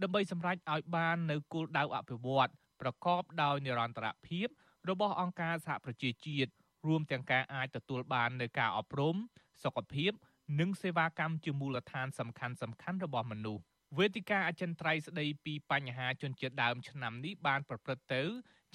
[0.02, 4.48] ដើម្បីសម្រេចឲ្យបាននៅគោលដៅអភិវឌ្ឍប្រកបដោយនិរន្តរភាព
[4.88, 6.50] របស់អង្គការសហប្រជាជាតិ
[6.86, 9.16] រួមទាំងការអាចទទួលបាននៅការអប់រំ
[9.64, 10.12] សុខភាព
[10.60, 13.62] និងសេវាកម្មជាមូលដ្ឋានសំខាន់សំខាន់របស់មនុស្ស
[13.98, 18.22] វេទិកាអចិន្ត្រៃយ៍ស្ដីពីបញ្ហាជនជាតិដើមឆ្នាំនេះបានប្រព្រឹត្តទៅ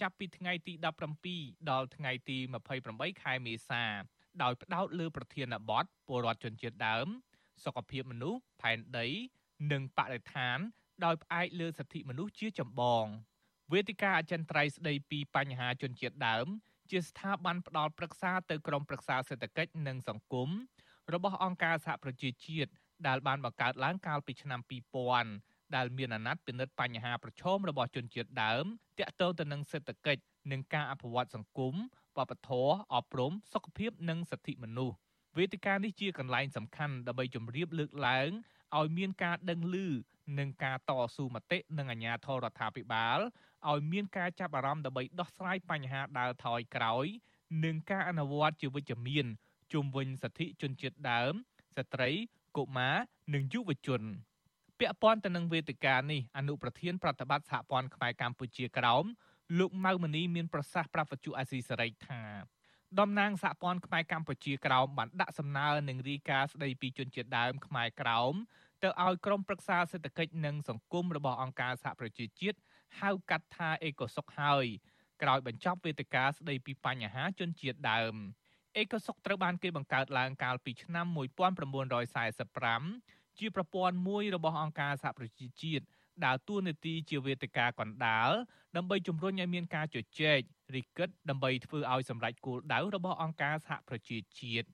[0.02, 0.74] ចាប់ពីថ្ងៃទី
[1.24, 2.38] 17ដល់ថ្ងៃទី
[2.80, 3.84] 28ខែមេសា
[4.44, 7.08] ដោយផ្ដោតលើប្រធានបទពលរដ្ឋជនជាតិដើម
[7.64, 9.08] សុខភាពមនុស្សផែនដី
[9.72, 10.58] និងបរិស្ថាន
[11.06, 13.06] ដោយផ្អែកលើសិទ្ធិមនុស្សជាចម្បង
[13.74, 16.48] វេទិកាអចិន្ត្រៃយ៍ស្ដីពីបញ្ហាជនជាតិដើម
[16.92, 20.50] ជាស្ថាប័នផ្ដល់ប្រឹក្សាទៅក្រមប្រឹក្សាសេដ្ឋកិច្ចនិងសង្គម
[21.14, 22.72] របស់អង្គការសហប្រជាជាតិ
[23.08, 24.60] ដែលបានបង្កើតឡើងកាលពីឆ្នាំ
[25.18, 28.66] 2000ដែលមានអាណត្តិពិនិត្យបញ្ហាប្រឈមរបស់ជនជាតិដើម
[29.00, 31.74] ទាក់ទងទៅនឹងសេដ្ឋកិច្ចនិងការអភិវឌ្ឍសង្គម
[32.18, 34.96] វប្បធម៌អប់រំសុខភាពនិងសិទ្ធិមនុស្ស
[35.38, 38.30] វេទិកានេះជាកន្លែងសំខាន់ដើម្បីជម្រាបលើកឡើង
[38.78, 39.76] ឲ្យមានការដឹងឮ
[40.40, 43.20] និងការតស៊ូមតិនឹងអាជ្ញាធររដ្ឋាភិបាល
[43.70, 47.06] ឲ្យមានការចាប់អារម្មណ៍ដើម្បីដោះស្រាយបញ្ហាដើរថយក្រោយ
[47.66, 49.26] និងការអនុវត្តជាវិជ្ជមាន
[49.74, 51.34] ជុំវិញសិទ្ធិជនជាតិដើម
[51.78, 52.10] ស្ត្រី
[52.58, 52.96] កុមារ
[53.34, 54.02] និងយុវជន
[54.80, 59.06] ពាក់ព័ន្ធទៅនឹងវេទិកានេះអនុប្រធានប្រតិបត្តិសហព័ន្ធខ្មែរកម្ពុជាក្រោម
[59.60, 62.22] លោកម៉ៅមនីមានប្រសាសន៍ប្រាប់វិទ្យុអាស៊ីសេរីថា
[63.00, 68.34] តំណាងសហព័ន្ធខ្មែរកម្ពុជាក្រោមបានដាក់សំណើនឹងរីកាស្ដីពីជនជាតិដើមខ្មែរក្រោម
[68.84, 72.58] ទៅឲ្យក្រុមប្រឹក្សាសេដ្ឋកិច្ចនិងសង្គមរបស់អង្គការសហប្រជាជាតិ
[73.00, 74.66] ហៅកាត់ថាអេកូសុកហើយ
[75.22, 78.16] ក្រោយបញ្ចប់វេទិកាស្ដីពីបញ្ហាជនជាតិដើម
[78.78, 81.06] អេកូសុកត្រូវបានគេបង្កើតឡើងកាលពីឆ្នាំ
[82.28, 85.86] 1945ជាប្រព័ន្ធមួយរបស់អង្គការសហប្រជាជាតិ
[86.26, 88.30] ដើរតួនាទីជាវេទិកាកណ្ដាល
[88.76, 90.40] ដើម្បីជំរុញឲ្យមានការជជែក
[90.76, 94.68] រិះគិតដើម្បីធ្វើឲ្យសម្រេចគោលដៅរបស់អង្គការសហប្រជាជាតិ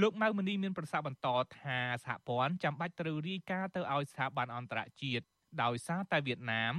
[0.00, 1.28] លោកម៉ៅមនីមានប្រសាសន៍បន្ត
[1.58, 5.24] ថាសហព័ន្ធចាំបាច់ត្រូវរាយការណ៍ទៅឲ្យស្ថាប័នអន្តរជាតិ
[5.62, 6.74] ដោយសារតែវៀតណាម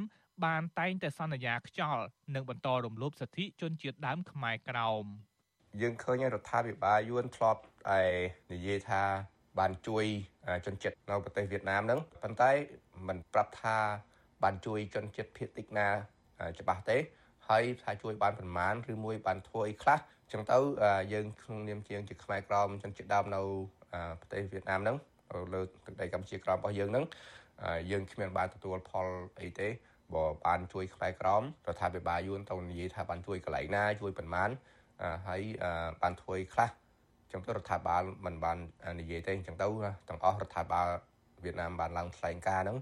[0.46, 2.04] បានតែងតែសន្យាខ្យល់
[2.36, 5.06] និងបន្តរំលោភសិទ្ធិជនជាតិដើមខ្មែរក្រោម
[5.82, 8.02] យើងឃើញរដ្ឋាភិបាលយួនធ្លាប់តែ
[8.54, 9.04] និយាយថា
[9.60, 10.06] បានជួយ
[10.66, 12.52] ជនជាតិនៅប្រទេសវៀតណាមហ្នឹងប៉ុន្តែ
[13.08, 13.78] มันប្រាប់ថា
[14.44, 15.88] បានជួយជនជាតិភៀតតិចណា
[16.60, 16.98] ច្បាស់ទេ
[17.50, 19.98] ហើយថាជួយបានប្រមាណឬមួយបានធ្វើអីខ្លះ
[20.32, 20.58] ចឹងទៅ
[21.14, 23.42] យើងក្នុងនាមជាងជាខ្មែរក្រមជនជាតិដើមនៅ
[24.20, 24.98] ប្រទេសវៀតណាមហ្នឹង
[25.54, 27.06] លើទឹកដីកម្ពុជាក្រមរបស់យើងហ្នឹង
[27.92, 29.08] យើងគ្មានបានទទួលផល
[29.42, 29.70] អីទេ
[30.14, 34.50] បើបានជួយខ្មែរក្រមរដ្ឋាភិបាលយួនទៅនិយាយថាបានជួយកន្លែងណាជួយប្រមាណ
[35.28, 35.42] ហើយ
[36.02, 36.70] បានធ្វើខ្លះ
[37.32, 38.58] ចឹងទៅរដ្ឋាភិបាលមិនបាន
[39.00, 39.68] និយាយទេចឹងទៅ
[40.10, 40.88] ទាំងអស់រដ្ឋាភិបាល
[41.44, 42.78] វៀតណាមបានឡើងថ្លែងការណ៍ហ្នឹង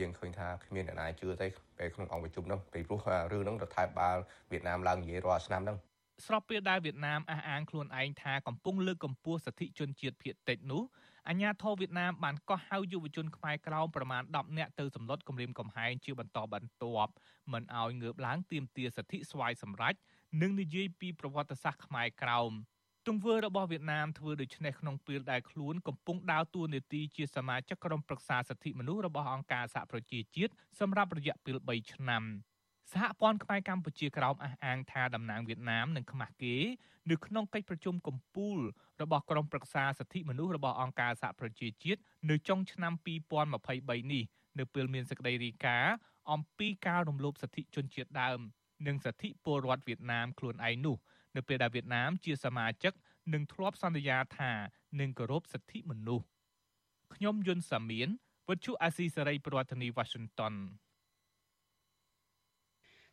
[0.00, 1.46] យើងឃើញថាគ្មានអ្នកណាជឿទេ
[1.78, 3.00] ពេលក្នុងអង្គប្រជុំនោះពីព្រោះ
[3.32, 4.16] រឿងហ្នឹងរដ្ឋាភិបាល
[4.50, 5.78] វៀតណាមឡើងនិយាយរាល់ឆ្នាំហ្នឹង
[6.26, 10.82] ស្របពេលដែលវៀតណាមអះអាងខ្លួនឯងថាកំពុងលើកកម្ពស់សិទ្ធិជនជាតិភៀតតិចនោះ
[11.28, 17.12] អាញាធរវៀតណាមបានកោះហៅយុវជនខ្មែរក្រោមប្រមាណ10នាក់ទៅសម្លុតគម្រាមកំហែងជាបន្តបន្ទាប់
[17.52, 19.94] មិនឲ្យងើបឡើងទាមទារសិទ្ធិស្វ័យសម្រេច
[20.42, 22.52] និងនិយាយពីប្រវត្តិសាស្ត្រខ្មែរក្រោម
[23.08, 32.22] ទង្វើរបស់វៀតណាមធ្វើដូច្នេះក្នុងពេលដែលខ្លួនកំពុងដើរតួនាទីជាសមាជិកក្រុមប្រឹក្សាសិទ្ធិមនុស្សរបស់អង្គការសហប្រជាជាតិសម្រាប់រយៈពេល3ឆ្នាំ
[32.92, 36.56] សហព័ន្ធខ្មែរកម្ពុជាក្រោមអះអាងថាតំណាងវៀតណាមនឹងខ្មាស់គេ
[37.10, 38.58] នៅក្នុងកិច្ចប្រជុំកំពូល
[39.02, 42.92] របស់ក្រុមប្រឹក្សាសិទ្ធិមនុស្សរបស់អង្គការសហប្រជាជាតិនៅចុងឆ្នាំ
[43.52, 44.24] 2023នេះ
[44.58, 45.94] នៅពេលមានសេចក្តីរាយការណ៍
[46.32, 48.40] អំពីការរំលោភសិទ្ធិជនជាតិដើម
[48.86, 50.96] និងសិទ្ធិពលរដ្ឋវៀតណាមខ្លួនឯងនោះ
[51.36, 52.92] នៅពេលដែលវៀតណាមជាសមាជិក
[53.32, 54.52] នឹងធ្លាប់សន្យាថា
[55.00, 56.26] នឹងគោរពសិទ្ធិមនុស្ស
[57.14, 58.08] ខ្ញុំយុនសាមៀន
[58.48, 60.54] វិទ្យុអាស៊ីសេរីប្រធានាធិបតី Washington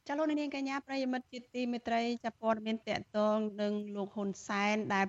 [0.08, 5.00] ចាលោកនាងកញ្ញាប្រិយមិត្តជាទីមេត្រីចាប់ព័ត៌មានតកតងនឹងលោកហ៊ុនសែនដែល